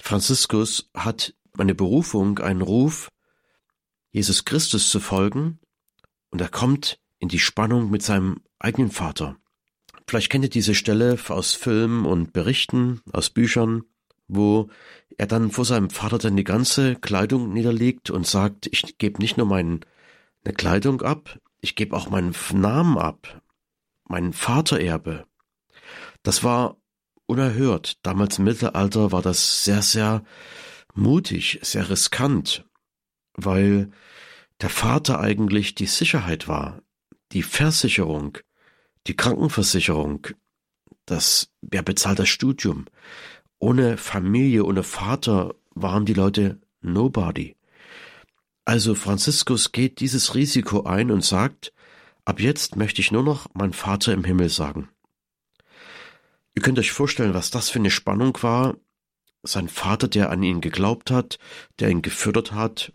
Franziskus 0.00 0.90
hat 0.94 1.34
eine 1.58 1.74
Berufung, 1.74 2.38
einen 2.38 2.62
Ruf, 2.62 3.08
Jesus 4.12 4.44
Christus 4.44 4.90
zu 4.90 5.00
folgen, 5.00 5.58
und 6.30 6.40
er 6.40 6.48
kommt 6.48 6.98
in 7.18 7.28
die 7.28 7.38
Spannung 7.38 7.90
mit 7.90 8.02
seinem 8.02 8.40
eigenen 8.58 8.90
Vater. 8.90 9.36
Vielleicht 10.06 10.30
kennt 10.30 10.44
ihr 10.44 10.50
diese 10.50 10.74
Stelle 10.74 11.18
aus 11.28 11.54
Filmen 11.54 12.06
und 12.06 12.32
Berichten, 12.32 13.00
aus 13.12 13.30
Büchern 13.30 13.84
wo 14.32 14.68
er 15.18 15.26
dann 15.26 15.50
vor 15.50 15.64
seinem 15.64 15.90
Vater 15.90 16.18
dann 16.18 16.36
die 16.36 16.44
ganze 16.44 16.94
Kleidung 16.96 17.52
niederlegt 17.52 18.10
und 18.10 18.26
sagt, 18.26 18.68
ich 18.70 18.96
gebe 18.98 19.20
nicht 19.20 19.36
nur 19.36 19.46
meine 19.46 19.80
Kleidung 20.54 21.02
ab, 21.02 21.38
ich 21.60 21.74
gebe 21.74 21.96
auch 21.96 22.08
meinen 22.08 22.34
Namen 22.52 22.96
ab, 22.96 23.42
mein 24.10 24.32
Vatererbe. 24.32 25.24
Das 26.22 26.42
war 26.42 26.76
unerhört. 27.26 27.98
Damals 28.02 28.38
im 28.38 28.44
Mittelalter 28.44 29.12
war 29.12 29.22
das 29.22 29.64
sehr, 29.64 29.82
sehr 29.82 30.24
mutig, 30.94 31.60
sehr 31.62 31.88
riskant, 31.88 32.68
weil 33.34 33.90
der 34.60 34.68
Vater 34.68 35.20
eigentlich 35.20 35.76
die 35.76 35.86
Sicherheit 35.86 36.48
war, 36.48 36.82
die 37.32 37.44
Versicherung, 37.44 38.38
die 39.06 39.16
Krankenversicherung, 39.16 40.26
das, 41.06 41.52
wer 41.62 41.82
bezahlt 41.82 42.18
das 42.18 42.28
Studium, 42.28 42.86
ohne 43.60 43.96
Familie, 43.96 44.64
ohne 44.64 44.82
Vater 44.82 45.54
waren 45.74 46.04
die 46.04 46.14
Leute 46.14 46.60
nobody. 46.80 47.56
Also 48.64 48.94
Franziskus 48.96 49.70
geht 49.70 50.00
dieses 50.00 50.34
Risiko 50.34 50.82
ein 50.82 51.10
und 51.10 51.24
sagt, 51.24 51.72
ab 52.30 52.38
jetzt 52.38 52.76
möchte 52.76 53.00
ich 53.00 53.10
nur 53.10 53.24
noch 53.24 53.48
mein 53.54 53.72
Vater 53.72 54.12
im 54.12 54.22
Himmel 54.22 54.48
sagen. 54.48 54.88
Ihr 56.54 56.62
könnt 56.62 56.78
euch 56.78 56.92
vorstellen, 56.92 57.34
was 57.34 57.50
das 57.50 57.70
für 57.70 57.80
eine 57.80 57.90
Spannung 57.90 58.38
war. 58.42 58.76
Sein 59.42 59.68
Vater, 59.68 60.06
der 60.06 60.30
an 60.30 60.40
ihn 60.44 60.60
geglaubt 60.60 61.10
hat, 61.10 61.40
der 61.80 61.90
ihn 61.90 62.02
gefördert 62.02 62.52
hat, 62.52 62.92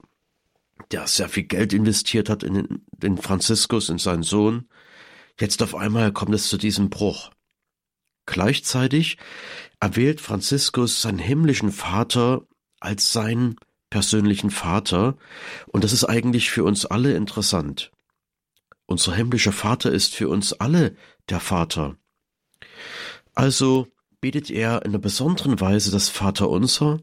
der 0.92 1.06
sehr 1.08 1.28
viel 1.28 1.44
Geld 1.44 1.74
investiert 1.74 2.30
hat 2.30 2.44
in 2.44 2.82
den, 2.92 3.18
Franziskus, 3.18 3.90
in 3.90 3.98
seinen 3.98 4.24
Sohn. 4.24 4.70
Jetzt 5.38 5.62
auf 5.62 5.76
einmal 5.76 6.14
kommt 6.14 6.34
es 6.34 6.48
zu 6.48 6.58
diesem 6.58 6.90
Bruch. 6.90 7.32
Gleichzeitig 8.26 9.18
erwählt 9.82 10.22
Franziskus 10.22 11.02
seinen 11.02 11.20
himmlischen 11.20 11.74
Vater 11.74 12.48
als 12.80 13.12
seinen 13.12 13.58
persönlichen 13.90 14.50
Vater, 14.50 15.18
und 15.68 15.84
das 15.84 15.92
ist 15.92 16.06
eigentlich 16.06 16.52
für 16.52 16.64
uns 16.64 16.86
alle 16.86 17.16
interessant. 17.16 17.92
Unser 18.88 19.16
himmlischer 19.16 19.52
Vater 19.52 19.92
ist 19.92 20.16
für 20.16 20.30
uns 20.30 20.54
alle 20.54 20.96
der 21.30 21.40
Vater. 21.40 21.98
Also 23.34 23.88
betet 24.22 24.50
er 24.50 24.84
in 24.84 24.92
einer 24.92 25.00
besonderen 25.00 25.60
Weise 25.60 25.92
das 25.92 26.10
Vaterunser 26.10 27.02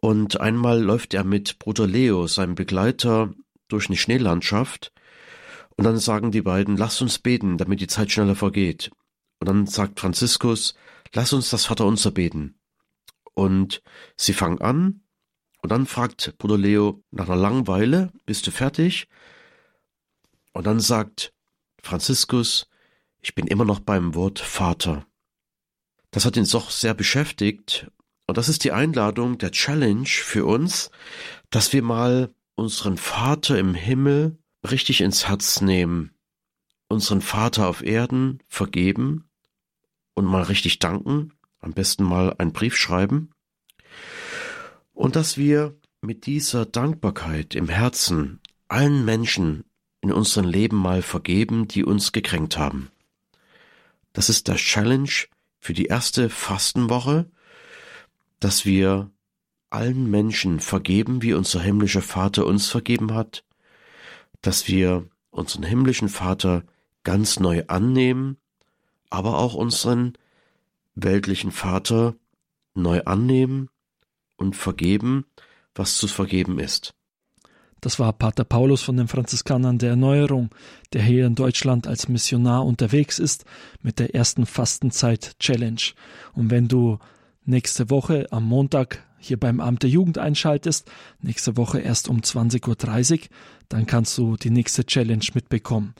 und 0.00 0.40
einmal 0.40 0.80
läuft 0.80 1.14
er 1.14 1.24
mit 1.24 1.58
Bruder 1.58 1.86
Leo, 1.86 2.26
seinem 2.26 2.54
Begleiter, 2.54 3.32
durch 3.68 3.88
eine 3.88 3.96
Schneelandschaft 3.96 4.92
und 5.76 5.84
dann 5.84 5.98
sagen 5.98 6.30
die 6.30 6.42
beiden, 6.42 6.76
lasst 6.76 7.02
uns 7.02 7.18
beten, 7.18 7.58
damit 7.58 7.80
die 7.80 7.86
Zeit 7.86 8.10
schneller 8.10 8.36
vergeht. 8.36 8.90
Und 9.40 9.48
dann 9.48 9.66
sagt 9.66 10.00
Franziskus, 10.00 10.74
lass 11.12 11.32
uns 11.32 11.50
das 11.50 11.66
Vaterunser 11.66 12.10
beten. 12.10 12.58
Und 13.34 13.82
sie 14.16 14.32
fangen 14.32 14.60
an 14.60 15.02
und 15.62 15.70
dann 15.70 15.86
fragt 15.86 16.38
Bruder 16.38 16.56
Leo 16.56 17.02
nach 17.10 17.28
einer 17.28 17.40
langen 17.40 17.66
Weile, 17.66 18.12
bist 18.24 18.46
du 18.46 18.50
fertig? 18.50 19.08
Und 20.56 20.66
dann 20.66 20.80
sagt 20.80 21.34
Franziskus, 21.82 22.70
ich 23.20 23.34
bin 23.34 23.46
immer 23.46 23.66
noch 23.66 23.78
beim 23.78 24.14
Wort 24.14 24.38
Vater. 24.38 25.06
Das 26.12 26.24
hat 26.24 26.38
ihn 26.38 26.48
doch 26.50 26.70
sehr 26.70 26.94
beschäftigt. 26.94 27.88
Und 28.26 28.38
das 28.38 28.48
ist 28.48 28.64
die 28.64 28.72
Einladung, 28.72 29.36
der 29.36 29.50
Challenge 29.50 30.08
für 30.08 30.46
uns, 30.46 30.90
dass 31.50 31.74
wir 31.74 31.82
mal 31.82 32.34
unseren 32.54 32.96
Vater 32.96 33.58
im 33.58 33.74
Himmel 33.74 34.38
richtig 34.66 35.02
ins 35.02 35.28
Herz 35.28 35.60
nehmen, 35.60 36.14
unseren 36.88 37.20
Vater 37.20 37.68
auf 37.68 37.82
Erden 37.82 38.42
vergeben 38.48 39.28
und 40.14 40.24
mal 40.24 40.44
richtig 40.44 40.78
danken, 40.78 41.34
am 41.58 41.74
besten 41.74 42.02
mal 42.02 42.34
einen 42.38 42.54
Brief 42.54 42.78
schreiben, 42.78 43.30
und 44.94 45.16
dass 45.16 45.36
wir 45.36 45.78
mit 46.00 46.24
dieser 46.24 46.64
Dankbarkeit 46.64 47.54
im 47.54 47.68
Herzen 47.68 48.40
allen 48.68 49.04
Menschen 49.04 49.66
in 50.06 50.12
unserem 50.12 50.48
Leben 50.48 50.76
mal 50.76 51.02
vergeben, 51.02 51.66
die 51.66 51.84
uns 51.84 52.12
gekränkt 52.12 52.56
haben. 52.56 52.92
Das 54.12 54.28
ist 54.28 54.46
der 54.46 54.54
Challenge 54.54 55.10
für 55.58 55.74
die 55.74 55.86
erste 55.86 56.30
Fastenwoche, 56.30 57.28
dass 58.38 58.64
wir 58.64 59.10
allen 59.68 60.08
Menschen 60.08 60.60
vergeben, 60.60 61.22
wie 61.22 61.34
unser 61.34 61.60
himmlischer 61.60 62.02
Vater 62.02 62.46
uns 62.46 62.68
vergeben 62.68 63.14
hat, 63.14 63.44
dass 64.42 64.68
wir 64.68 65.08
unseren 65.30 65.64
himmlischen 65.64 66.08
Vater 66.08 66.62
ganz 67.02 67.40
neu 67.40 67.64
annehmen, 67.66 68.36
aber 69.10 69.38
auch 69.38 69.54
unseren 69.54 70.12
weltlichen 70.94 71.50
Vater 71.50 72.14
neu 72.74 73.02
annehmen 73.02 73.70
und 74.36 74.54
vergeben, 74.54 75.26
was 75.74 75.96
zu 75.96 76.06
vergeben 76.06 76.60
ist. 76.60 76.95
Das 77.80 77.98
war 77.98 78.12
Pater 78.12 78.44
Paulus 78.44 78.82
von 78.82 78.96
den 78.96 79.08
Franziskanern 79.08 79.78
der 79.78 79.90
Erneuerung, 79.90 80.50
der 80.92 81.02
hier 81.02 81.26
in 81.26 81.34
Deutschland 81.34 81.86
als 81.86 82.08
Missionar 82.08 82.64
unterwegs 82.64 83.18
ist 83.18 83.44
mit 83.82 83.98
der 83.98 84.14
ersten 84.14 84.46
Fastenzeit 84.46 85.38
Challenge. 85.38 85.82
Und 86.32 86.50
wenn 86.50 86.68
du 86.68 86.98
nächste 87.44 87.90
Woche 87.90 88.26
am 88.30 88.44
Montag 88.44 89.04
hier 89.18 89.38
beim 89.38 89.60
Amt 89.60 89.82
der 89.82 89.90
Jugend 89.90 90.18
einschaltest, 90.18 90.90
nächste 91.20 91.56
Woche 91.56 91.80
erst 91.80 92.08
um 92.08 92.20
20.30 92.20 93.12
Uhr, 93.12 93.18
dann 93.68 93.86
kannst 93.86 94.16
du 94.18 94.36
die 94.36 94.50
nächste 94.50 94.84
Challenge 94.84 95.24
mitbekommen. 95.34 95.94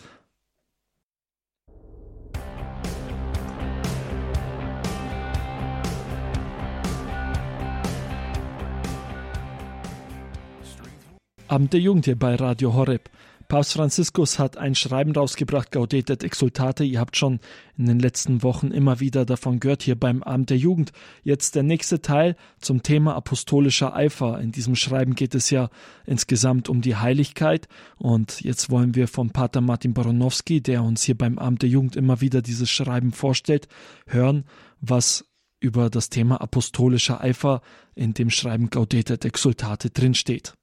Abend 11.48 11.72
der 11.72 11.80
Jugend 11.80 12.06
hier 12.06 12.18
bei 12.18 12.34
Radio 12.34 12.74
Horeb. 12.74 13.08
Papst 13.46 13.74
Franziskus 13.74 14.40
hat 14.40 14.56
ein 14.56 14.74
Schreiben 14.74 15.12
rausgebracht, 15.12 15.70
Gaudetet 15.70 16.24
Exultate. 16.24 16.82
Ihr 16.82 16.98
habt 16.98 17.16
schon 17.16 17.38
in 17.78 17.86
den 17.86 18.00
letzten 18.00 18.42
Wochen 18.42 18.72
immer 18.72 18.98
wieder 18.98 19.24
davon 19.24 19.60
gehört, 19.60 19.84
hier 19.84 19.94
beim 19.94 20.24
Abend 20.24 20.50
der 20.50 20.56
Jugend. 20.56 20.90
Jetzt 21.22 21.54
der 21.54 21.62
nächste 21.62 22.02
Teil 22.02 22.34
zum 22.60 22.82
Thema 22.82 23.14
apostolischer 23.14 23.94
Eifer. 23.94 24.40
In 24.40 24.50
diesem 24.50 24.74
Schreiben 24.74 25.14
geht 25.14 25.36
es 25.36 25.50
ja 25.50 25.70
insgesamt 26.04 26.68
um 26.68 26.80
die 26.80 26.96
Heiligkeit. 26.96 27.68
Und 27.96 28.40
jetzt 28.40 28.68
wollen 28.68 28.96
wir 28.96 29.06
von 29.06 29.30
Pater 29.30 29.60
Martin 29.60 29.94
Baronowski, 29.94 30.60
der 30.60 30.82
uns 30.82 31.04
hier 31.04 31.16
beim 31.16 31.38
Abend 31.38 31.62
der 31.62 31.68
Jugend 31.68 31.94
immer 31.94 32.20
wieder 32.20 32.42
dieses 32.42 32.68
Schreiben 32.68 33.12
vorstellt, 33.12 33.68
hören, 34.08 34.44
was 34.80 35.24
über 35.60 35.90
das 35.90 36.10
Thema 36.10 36.40
apostolischer 36.40 37.20
Eifer 37.20 37.62
in 37.94 38.14
dem 38.14 38.30
Schreiben 38.30 38.68
Gaudetet 38.70 39.24
Exultate 39.24 39.90
drinsteht. 39.90 40.54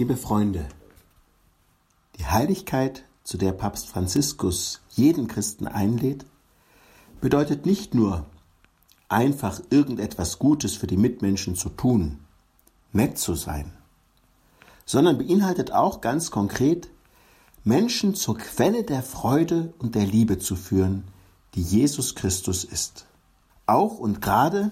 Liebe 0.00 0.16
Freunde, 0.16 0.66
die 2.16 2.24
Heiligkeit, 2.24 3.04
zu 3.22 3.36
der 3.36 3.52
Papst 3.52 3.86
Franziskus 3.86 4.80
jeden 4.88 5.28
Christen 5.28 5.66
einlädt, 5.66 6.24
bedeutet 7.20 7.66
nicht 7.66 7.92
nur 7.92 8.24
einfach 9.10 9.60
irgendetwas 9.68 10.38
Gutes 10.38 10.74
für 10.74 10.86
die 10.86 10.96
Mitmenschen 10.96 11.54
zu 11.54 11.68
tun, 11.68 12.18
nett 12.94 13.18
zu 13.18 13.34
sein, 13.34 13.72
sondern 14.86 15.18
beinhaltet 15.18 15.70
auch 15.70 16.00
ganz 16.00 16.30
konkret, 16.30 16.88
Menschen 17.62 18.14
zur 18.14 18.38
Quelle 18.38 18.84
der 18.84 19.02
Freude 19.02 19.74
und 19.76 19.96
der 19.96 20.06
Liebe 20.06 20.38
zu 20.38 20.56
führen, 20.56 21.04
die 21.54 21.62
Jesus 21.62 22.14
Christus 22.14 22.64
ist. 22.64 23.04
Auch 23.66 23.98
und 23.98 24.22
gerade, 24.22 24.70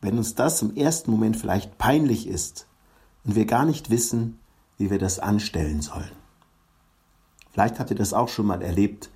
wenn 0.00 0.16
uns 0.16 0.36
das 0.36 0.62
im 0.62 0.74
ersten 0.74 1.10
Moment 1.10 1.36
vielleicht 1.36 1.76
peinlich 1.76 2.26
ist, 2.26 2.64
und 3.28 3.36
wir 3.36 3.44
gar 3.44 3.66
nicht 3.66 3.90
wissen, 3.90 4.38
wie 4.78 4.90
wir 4.90 4.98
das 4.98 5.18
anstellen 5.18 5.82
sollen. 5.82 6.10
Vielleicht 7.52 7.78
habt 7.78 7.90
ihr 7.90 7.96
das 7.96 8.14
auch 8.14 8.30
schon 8.30 8.46
mal 8.46 8.62
erlebt 8.62 9.10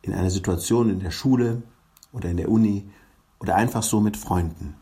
in 0.00 0.14
einer 0.14 0.30
Situation 0.30 0.88
in 0.88 1.00
der 1.00 1.10
Schule 1.10 1.62
oder 2.10 2.30
in 2.30 2.38
der 2.38 2.48
Uni 2.48 2.88
oder 3.38 3.56
einfach 3.56 3.82
so 3.82 4.00
mit 4.00 4.16
Freunden. 4.16 4.76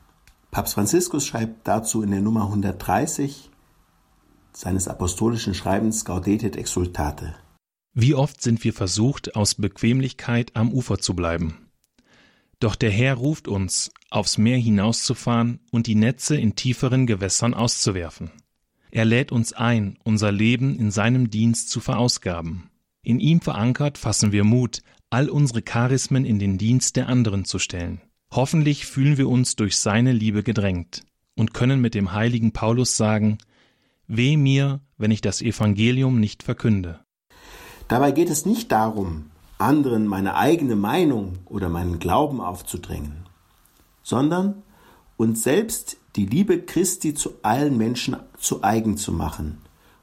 Papst 0.53 0.75
Franziskus 0.75 1.27
schreibt 1.27 1.67
dazu 1.67 2.03
in 2.03 2.13
der 2.13 2.21
Nummer 2.21 2.45
130 2.45 3.51
seines 4.53 4.87
apostolischen 4.87 5.55
Schreibens 5.55 6.05
Gaudetet 6.05 6.55
Exultate. 6.55 7.35
Wie 7.95 8.15
oft 8.15 8.41
sind 8.41 8.63
wir 8.63 8.73
versucht, 8.73 9.35
aus 9.35 9.57
Bequemlichkeit 9.57 10.55
am 10.55 10.73
Ufer 10.73 10.99
zu 10.99 11.17
bleiben. 11.17 11.69
Doch 12.61 12.77
der 12.77 12.91
Herr 12.91 13.15
ruft 13.15 13.49
uns, 13.49 13.91
aufs 14.11 14.39
Meer 14.39 14.59
hinauszufahren 14.59 15.59
und 15.73 15.89
die 15.89 15.97
Netze 15.97 16.37
in 16.37 16.55
tieferen 16.55 17.07
Gewässern 17.07 17.55
auszuwerfen. 17.55 18.31
Er 18.91 19.05
lädt 19.05 19.33
uns 19.33 19.53
ein, 19.53 19.99
unser 20.05 20.33
Leben 20.33 20.79
in 20.79 20.91
seinem 20.91 21.31
Dienst 21.31 21.71
zu 21.71 21.81
verausgaben. 21.81 22.71
In 23.03 23.21
ihm 23.21 23.41
verankert 23.41 23.99
fassen 23.99 24.33
wir 24.33 24.45
Mut, 24.45 24.83
all 25.11 25.29
unsere 25.29 25.63
Charismen 25.63 26.25
in 26.25 26.39
den 26.39 26.59
Dienst 26.59 26.97
der 26.97 27.09
anderen 27.09 27.45
zu 27.45 27.59
stellen. 27.59 28.01
Hoffentlich 28.31 28.87
fühlen 28.87 29.17
wir 29.17 29.29
uns 29.29 29.57
durch 29.57 29.79
seine 29.79 30.13
Liebe 30.13 30.43
gedrängt 30.43 31.05
und 31.35 31.55
können 31.55 31.81
mit 31.81 31.95
dem 31.95 32.13
heiligen 32.13 32.53
Paulus 32.53 32.97
sagen, 32.97 33.39
Weh 34.07 34.37
mir, 34.39 34.81
wenn 34.97 35.11
ich 35.11 35.21
das 35.21 35.43
Evangelium 35.43 36.19
nicht 36.19 36.43
verkünde. 36.43 37.01
Dabei 37.89 38.11
geht 38.11 38.31
es 38.31 38.47
nicht 38.47 38.73
darum, 38.73 39.31
anderen 39.59 40.07
meine 40.07 40.35
eigene 40.35 40.77
Meinung 40.77 41.39
oder 41.45 41.69
meinen 41.69 41.99
Glauben 41.99 42.41
aufzudrängen, 42.41 43.27
sondern 44.03 44.63
uns 45.19 45.43
selbst 45.43 45.99
die 46.17 46.25
Liebe 46.25 46.63
Christi 46.63 47.13
zu 47.13 47.43
allen 47.43 47.77
Menschen 47.77 48.17
zu 48.39 48.63
eigen 48.63 48.97
zu 48.97 49.13
machen 49.13 49.59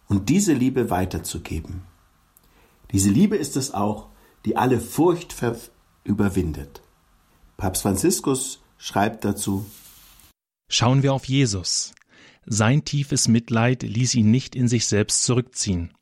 und 0.07 0.29
diese 0.29 0.53
Liebe 0.53 0.91
weiterzugeben. 0.91 1.83
Diese 2.91 3.09
Liebe 3.09 3.37
ist 3.37 3.55
es 3.55 3.73
auch, 3.73 4.09
die 4.45 4.57
alle 4.57 4.79
Furcht 4.79 5.33
überwindet. 6.03 6.81
Papst 7.57 7.81
Franziskus 7.81 8.61
schreibt 8.77 9.25
dazu 9.25 9.65
Schauen 10.69 11.01
wir 11.01 11.13
auf 11.13 11.25
Jesus. 11.25 11.93
Sein 12.45 12.83
tiefes 12.83 13.27
Mitleid 13.27 13.83
ließ 13.83 14.15
ihn 14.15 14.29
nicht 14.29 14.55
in 14.55 14.67
sich 14.67 14.85
selbst 14.85 15.23
zurückziehen. 15.23 15.93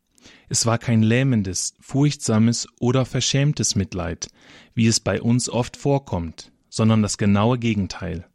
Es 0.50 0.66
war 0.66 0.78
kein 0.78 1.04
lähmendes, 1.04 1.76
furchtsames 1.80 2.68
oder 2.80 3.06
verschämtes 3.06 3.76
Mitleid, 3.76 4.28
wie 4.74 4.88
es 4.88 5.00
bei 5.00 5.22
uns 5.22 5.50
oft 5.50 5.78
vorkommt, 5.78 6.52
sondern 6.70 7.02
das 7.02 7.18
genaue 7.18 7.60
Gegenteil. 7.60 8.28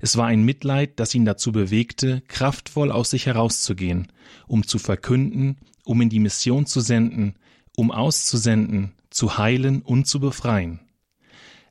Es 0.00 0.16
war 0.16 0.26
ein 0.26 0.42
Mitleid, 0.44 1.00
das 1.00 1.14
ihn 1.14 1.24
dazu 1.24 1.52
bewegte, 1.52 2.22
kraftvoll 2.28 2.90
aus 2.90 3.10
sich 3.10 3.26
herauszugehen, 3.26 4.08
um 4.46 4.66
zu 4.66 4.78
verkünden, 4.78 5.56
um 5.84 6.00
in 6.00 6.08
die 6.08 6.20
Mission 6.20 6.66
zu 6.66 6.80
senden, 6.80 7.34
um 7.76 7.90
auszusenden, 7.90 8.92
zu 9.10 9.38
heilen 9.38 9.82
und 9.82 10.06
zu 10.06 10.20
befreien. 10.20 10.80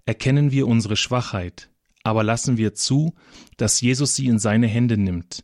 Erkennen 0.05 0.51
wir 0.51 0.68
unsere 0.68 0.95
Schwachheit, 0.95 1.70
aber 2.03 2.24
lassen 2.24 2.58
wir 2.58 2.74
zu, 2.74 3.14
dass 3.58 3.82
Jesus 3.82 4.16
sie 4.16 4.28
in 4.28 4.39
seine 4.39 4.68
Hände 4.68 4.97
nimmt 4.97 5.43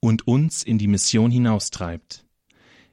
und 0.00 0.26
uns 0.26 0.62
in 0.62 0.78
die 0.78 0.88
Mission 0.88 1.30
hinaustreibt. 1.30 2.24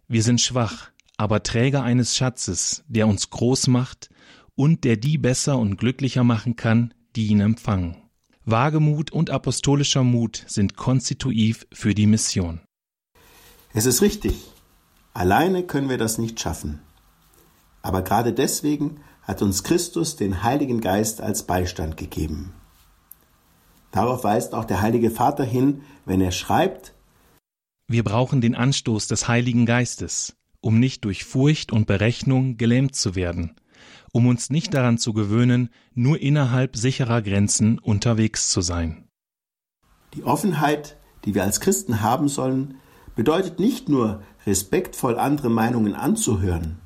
Wir 0.07 0.23
sind 0.23 0.41
schwach, 0.41 0.91
aber 1.17 1.43
Träger 1.43 1.83
eines 1.83 2.15
Schatzes, 2.15 2.83
der 2.87 3.07
uns 3.07 3.29
groß 3.29 3.67
macht 3.67 4.09
und 4.55 4.83
der 4.85 4.95
die 4.97 5.17
besser 5.17 5.57
und 5.57 5.77
glücklicher 5.77 6.23
machen 6.23 6.55
kann, 6.55 6.93
die 7.15 7.27
ihn 7.27 7.41
empfangen. 7.41 7.97
Wagemut 8.51 9.11
und 9.11 9.29
apostolischer 9.29 10.03
Mut 10.03 10.43
sind 10.47 10.75
konstitutiv 10.75 11.67
für 11.71 11.93
die 11.93 12.07
Mission. 12.07 12.61
Es 13.73 13.85
ist 13.85 14.01
richtig. 14.01 14.35
Alleine 15.13 15.63
können 15.63 15.89
wir 15.89 15.97
das 15.97 16.17
nicht 16.17 16.39
schaffen. 16.39 16.79
Aber 17.81 18.01
gerade 18.01 18.33
deswegen 18.33 19.01
hat 19.23 19.41
uns 19.41 19.63
Christus 19.63 20.15
den 20.15 20.43
Heiligen 20.43 20.81
Geist 20.81 21.21
als 21.21 21.43
Beistand 21.43 21.97
gegeben. 21.97 22.53
Darauf 23.91 24.23
weist 24.23 24.53
auch 24.53 24.65
der 24.65 24.81
Heilige 24.81 25.11
Vater 25.11 25.43
hin, 25.43 25.81
wenn 26.05 26.21
er 26.21 26.31
schreibt, 26.31 26.93
Wir 27.87 28.03
brauchen 28.03 28.41
den 28.41 28.55
Anstoß 28.55 29.07
des 29.07 29.27
Heiligen 29.27 29.65
Geistes, 29.65 30.35
um 30.61 30.79
nicht 30.79 31.05
durch 31.05 31.23
Furcht 31.23 31.71
und 31.71 31.87
Berechnung 31.87 32.57
gelähmt 32.57 32.95
zu 32.95 33.15
werden, 33.15 33.55
um 34.11 34.27
uns 34.27 34.49
nicht 34.49 34.73
daran 34.73 34.97
zu 34.97 35.13
gewöhnen, 35.13 35.69
nur 35.93 36.19
innerhalb 36.19 36.75
sicherer 36.75 37.21
Grenzen 37.21 37.79
unterwegs 37.79 38.49
zu 38.49 38.61
sein. 38.61 39.07
Die 40.13 40.23
Offenheit, 40.23 40.97
die 41.25 41.35
wir 41.35 41.43
als 41.43 41.59
Christen 41.59 42.01
haben 42.01 42.27
sollen, 42.27 42.75
bedeutet 43.15 43.59
nicht 43.59 43.89
nur 43.89 44.23
respektvoll 44.45 45.19
andere 45.19 45.49
Meinungen 45.49 45.93
anzuhören, 45.93 46.79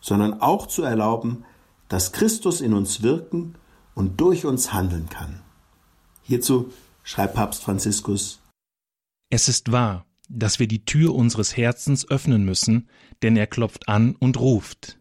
sondern 0.00 0.40
auch 0.40 0.66
zu 0.66 0.82
erlauben, 0.82 1.44
dass 1.88 2.12
Christus 2.12 2.60
in 2.60 2.72
uns 2.72 3.02
wirken 3.02 3.54
und 3.94 4.20
durch 4.20 4.46
uns 4.46 4.72
handeln 4.72 5.08
kann. 5.08 5.42
Hierzu 6.22 6.72
schreibt 7.02 7.34
Papst 7.34 7.62
Franziskus 7.62 8.40
Es 9.30 9.48
ist 9.48 9.72
wahr, 9.72 10.06
dass 10.28 10.58
wir 10.58 10.66
die 10.66 10.84
Tür 10.84 11.14
unseres 11.14 11.56
Herzens 11.56 12.08
öffnen 12.08 12.44
müssen, 12.44 12.88
denn 13.22 13.36
er 13.36 13.46
klopft 13.46 13.88
an 13.88 14.16
und 14.16 14.40
ruft. 14.40 14.98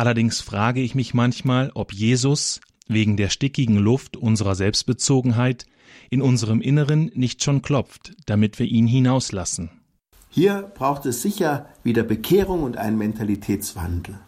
Allerdings 0.00 0.40
frage 0.40 0.80
ich 0.80 0.94
mich 0.94 1.12
manchmal, 1.12 1.72
ob 1.74 1.92
Jesus, 1.92 2.62
wegen 2.88 3.18
der 3.18 3.28
stickigen 3.28 3.76
Luft 3.76 4.16
unserer 4.16 4.54
Selbstbezogenheit, 4.54 5.66
in 6.08 6.22
unserem 6.22 6.62
Inneren 6.62 7.10
nicht 7.14 7.44
schon 7.44 7.60
klopft, 7.60 8.14
damit 8.24 8.58
wir 8.58 8.64
ihn 8.64 8.86
hinauslassen. 8.86 9.68
Hier 10.30 10.72
braucht 10.74 11.04
es 11.04 11.20
sicher 11.20 11.66
wieder 11.82 12.02
Bekehrung 12.02 12.62
und 12.62 12.78
einen 12.78 12.96
Mentalitätswandel. 12.96 14.18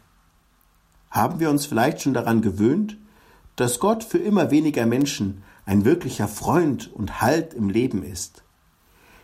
Haben 1.11 1.41
wir 1.41 1.49
uns 1.49 1.65
vielleicht 1.65 2.03
schon 2.03 2.13
daran 2.13 2.43
gewöhnt, 2.43 2.99
dass 3.57 3.79
Gott 3.79 4.05
für 4.05 4.19
immer 4.19 4.51
weniger 4.51 4.85
Menschen 4.85 5.43
ein 5.65 5.87
wirklicher 5.87 6.29
Freund 6.29 6.93
und 6.93 7.23
Halt 7.23 7.55
im 7.55 7.71
Leben 7.71 8.03
ist? 8.03 8.45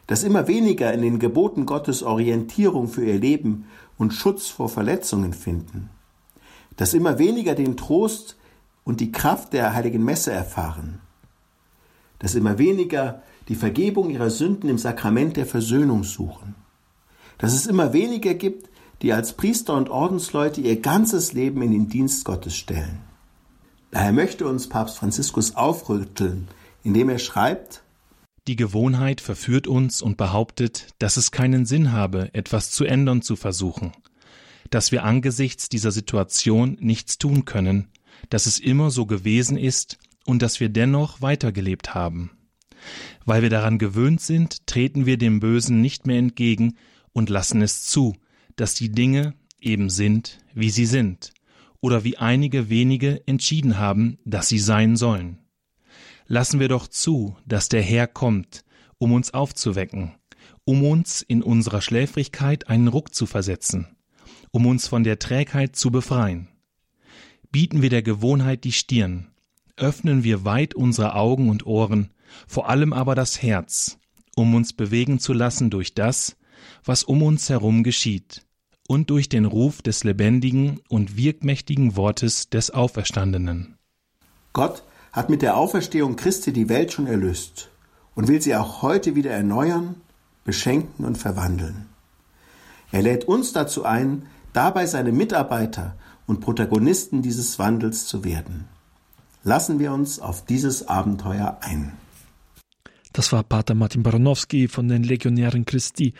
Dass 0.06 0.24
immer 0.24 0.48
weniger 0.48 0.94
in 0.94 1.02
den 1.02 1.18
Geboten 1.18 1.66
Gottes 1.66 2.02
Orientierung 2.02 2.88
für 2.88 3.04
ihr 3.04 3.18
Leben 3.18 3.66
und 3.98 4.14
Schutz 4.14 4.48
vor 4.48 4.70
Verletzungen 4.70 5.34
finden? 5.34 5.90
Dass 6.78 6.94
immer 6.94 7.18
weniger 7.18 7.54
den 7.54 7.76
Trost 7.76 8.36
und 8.84 9.00
die 9.00 9.12
Kraft 9.12 9.52
der 9.52 9.74
heiligen 9.74 10.02
Messe 10.02 10.32
erfahren? 10.32 11.00
Dass 12.20 12.34
immer 12.34 12.56
weniger 12.56 13.22
die 13.48 13.56
Vergebung 13.56 14.08
ihrer 14.10 14.30
Sünden 14.30 14.70
im 14.70 14.78
Sakrament 14.78 15.36
der 15.36 15.44
Versöhnung 15.44 16.04
suchen? 16.04 16.54
Dass 17.36 17.52
es 17.52 17.66
immer 17.66 17.92
weniger 17.92 18.34
gibt, 18.34 18.70
die 19.02 19.12
als 19.12 19.32
Priester 19.32 19.76
und 19.76 19.90
Ordensleute 19.90 20.60
ihr 20.60 20.80
ganzes 20.80 21.32
Leben 21.32 21.62
in 21.62 21.72
den 21.72 21.88
Dienst 21.88 22.24
Gottes 22.24 22.56
stellen. 22.56 23.00
Daher 23.90 24.12
möchte 24.12 24.46
uns 24.46 24.68
Papst 24.68 24.98
Franziskus 24.98 25.56
aufrütteln, 25.56 26.48
indem 26.84 27.08
er 27.08 27.18
schreibt, 27.18 27.82
Die 28.46 28.56
Gewohnheit 28.56 29.20
verführt 29.20 29.66
uns 29.66 30.00
und 30.00 30.16
behauptet, 30.16 30.88
dass 30.98 31.16
es 31.16 31.32
keinen 31.32 31.66
Sinn 31.66 31.92
habe, 31.92 32.32
etwas 32.34 32.70
zu 32.70 32.84
ändern 32.84 33.22
zu 33.22 33.36
versuchen, 33.36 33.92
dass 34.70 34.92
wir 34.92 35.04
angesichts 35.04 35.68
dieser 35.68 35.90
Situation 35.90 36.76
nichts 36.80 37.18
tun 37.18 37.44
können, 37.44 37.88
dass 38.30 38.46
es 38.46 38.58
immer 38.58 38.90
so 38.90 39.06
gewesen 39.06 39.56
ist 39.56 39.98
und 40.24 40.42
dass 40.42 40.60
wir 40.60 40.68
dennoch 40.68 41.22
weitergelebt 41.22 41.94
haben. 41.94 42.30
Weil 43.24 43.42
wir 43.42 43.50
daran 43.50 43.78
gewöhnt 43.78 44.20
sind, 44.20 44.66
treten 44.66 45.06
wir 45.06 45.18
dem 45.18 45.40
Bösen 45.40 45.80
nicht 45.80 46.06
mehr 46.06 46.18
entgegen 46.18 46.76
und 47.12 47.30
lassen 47.30 47.62
es 47.62 47.84
zu, 47.84 48.16
dass 48.56 48.74
die 48.74 48.90
Dinge 48.90 49.34
eben 49.60 49.90
sind, 49.90 50.38
wie 50.54 50.70
sie 50.70 50.86
sind, 50.86 51.32
oder 51.80 52.04
wie 52.04 52.18
einige 52.18 52.68
wenige 52.68 53.22
entschieden 53.26 53.78
haben, 53.78 54.18
dass 54.24 54.48
sie 54.48 54.58
sein 54.58 54.96
sollen. 54.96 55.38
Lassen 56.26 56.60
wir 56.60 56.68
doch 56.68 56.86
zu, 56.88 57.36
dass 57.46 57.68
der 57.68 57.82
Herr 57.82 58.06
kommt, 58.06 58.64
um 58.98 59.12
uns 59.12 59.32
aufzuwecken, 59.32 60.14
um 60.64 60.84
uns 60.84 61.22
in 61.22 61.42
unserer 61.42 61.80
Schläfrigkeit 61.80 62.68
einen 62.68 62.88
Ruck 62.88 63.14
zu 63.14 63.26
versetzen, 63.26 63.86
um 64.50 64.66
uns 64.66 64.86
von 64.88 65.04
der 65.04 65.18
Trägheit 65.18 65.76
zu 65.76 65.90
befreien. 65.90 66.48
Bieten 67.50 67.82
wir 67.82 67.90
der 67.90 68.02
Gewohnheit 68.02 68.64
die 68.64 68.72
Stirn, 68.72 69.28
öffnen 69.76 70.24
wir 70.24 70.44
weit 70.44 70.74
unsere 70.74 71.14
Augen 71.14 71.48
und 71.48 71.66
Ohren, 71.66 72.10
vor 72.46 72.68
allem 72.68 72.92
aber 72.92 73.14
das 73.14 73.42
Herz, 73.42 73.98
um 74.36 74.54
uns 74.54 74.72
bewegen 74.72 75.18
zu 75.18 75.32
lassen 75.32 75.70
durch 75.70 75.94
das, 75.94 76.36
was 76.84 77.04
um 77.04 77.22
uns 77.22 77.48
herum 77.48 77.82
geschieht, 77.82 78.44
und 78.86 79.10
durch 79.10 79.28
den 79.28 79.44
Ruf 79.44 79.82
des 79.82 80.04
lebendigen 80.04 80.80
und 80.88 81.16
wirkmächtigen 81.16 81.96
Wortes 81.96 82.50
des 82.50 82.70
Auferstandenen. 82.70 83.76
Gott 84.52 84.82
hat 85.12 85.30
mit 85.30 85.42
der 85.42 85.56
Auferstehung 85.56 86.16
Christi 86.16 86.52
die 86.52 86.68
Welt 86.68 86.92
schon 86.92 87.06
erlöst 87.06 87.70
und 88.14 88.28
will 88.28 88.42
sie 88.42 88.56
auch 88.56 88.82
heute 88.82 89.14
wieder 89.14 89.30
erneuern, 89.30 89.96
beschenken 90.44 91.04
und 91.04 91.18
verwandeln. 91.18 91.86
Er 92.90 93.02
lädt 93.02 93.24
uns 93.24 93.52
dazu 93.52 93.84
ein, 93.84 94.26
dabei 94.58 94.86
seine 94.86 95.12
Mitarbeiter 95.12 95.94
und 96.26 96.40
Protagonisten 96.40 97.22
dieses 97.22 97.60
Wandels 97.60 98.08
zu 98.08 98.24
werden. 98.24 98.64
Lassen 99.44 99.78
wir 99.78 99.92
uns 99.92 100.18
auf 100.18 100.44
dieses 100.46 100.88
Abenteuer 100.88 101.58
ein. 101.60 101.92
Das 103.12 103.30
war 103.30 103.44
Pater 103.44 103.76
Martin 103.76 104.02
Baranowski 104.02 104.66
von 104.66 104.88
den 104.88 105.04
Legionären 105.04 105.64
Christi, 105.64 106.12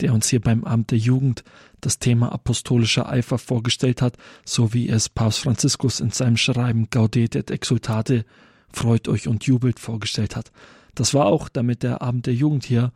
der 0.00 0.12
uns 0.12 0.28
hier 0.28 0.40
beim 0.40 0.64
Amt 0.64 0.90
der 0.90 0.98
Jugend 0.98 1.44
das 1.80 2.00
Thema 2.00 2.32
apostolischer 2.32 3.08
Eifer 3.08 3.38
vorgestellt 3.38 4.02
hat, 4.02 4.16
so 4.44 4.74
wie 4.74 4.88
es 4.88 5.08
Papst 5.08 5.38
Franziskus 5.38 6.00
in 6.00 6.10
seinem 6.10 6.36
Schreiben 6.36 6.88
Gaudet 6.90 7.36
et 7.36 7.52
Exultate 7.52 8.24
Freut 8.72 9.06
euch 9.06 9.28
und 9.28 9.46
jubelt 9.46 9.78
vorgestellt 9.78 10.34
hat. 10.34 10.50
Das 10.96 11.14
war 11.14 11.26
auch 11.26 11.48
damit 11.48 11.84
der 11.84 12.02
Abend 12.02 12.26
der 12.26 12.34
Jugend 12.34 12.64
hier 12.64 12.92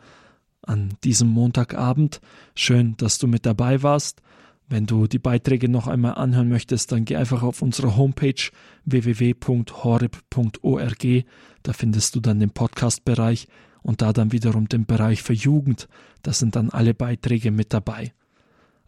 an 0.61 0.95
diesem 1.05 1.29
Montagabend. 1.29 2.21
Schön, 2.57 2.97
dass 2.97 3.19
du 3.19 3.29
mit 3.29 3.47
dabei 3.47 3.85
warst. 3.85 4.23
Wenn 4.69 4.85
du 4.85 5.07
die 5.07 5.19
Beiträge 5.19 5.69
noch 5.69 5.87
einmal 5.87 6.15
anhören 6.17 6.51
möchtest, 6.51 6.93
dann 6.93 7.07
geh 7.07 7.17
einfach 7.17 7.43
auf 7.43 7.63
unsere 7.63 7.97
Homepage 7.97 8.51
www.horeb.org. 8.85 9.47
Da 11.63 11.73
findest 11.73 12.15
du 12.15 12.21
dann 12.21 12.39
den 12.39 12.51
Podcast-Bereich 12.51 13.49
und 13.83 14.03
da 14.03 14.13
dann 14.13 14.31
wiederum 14.33 14.69
den 14.69 14.85
Bereich 14.85 15.23
für 15.23 15.33
Jugend. 15.33 15.89
Da 16.23 16.35
sind 16.35 16.55
dann 16.55 16.69
alle 16.69 16.93
Beiträge 16.93 17.51
mit 17.51 17.73
dabei. 17.73 18.13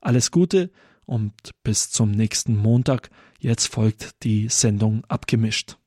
Alles 0.02 0.30
Gute 0.30 0.70
und 1.06 1.32
bis 1.62 1.90
zum 1.90 2.10
nächsten 2.10 2.56
Montag. 2.56 3.08
Jetzt 3.38 3.68
folgt 3.68 4.22
die 4.22 4.48
Sendung 4.48 5.04
abgemischt. 5.06 5.78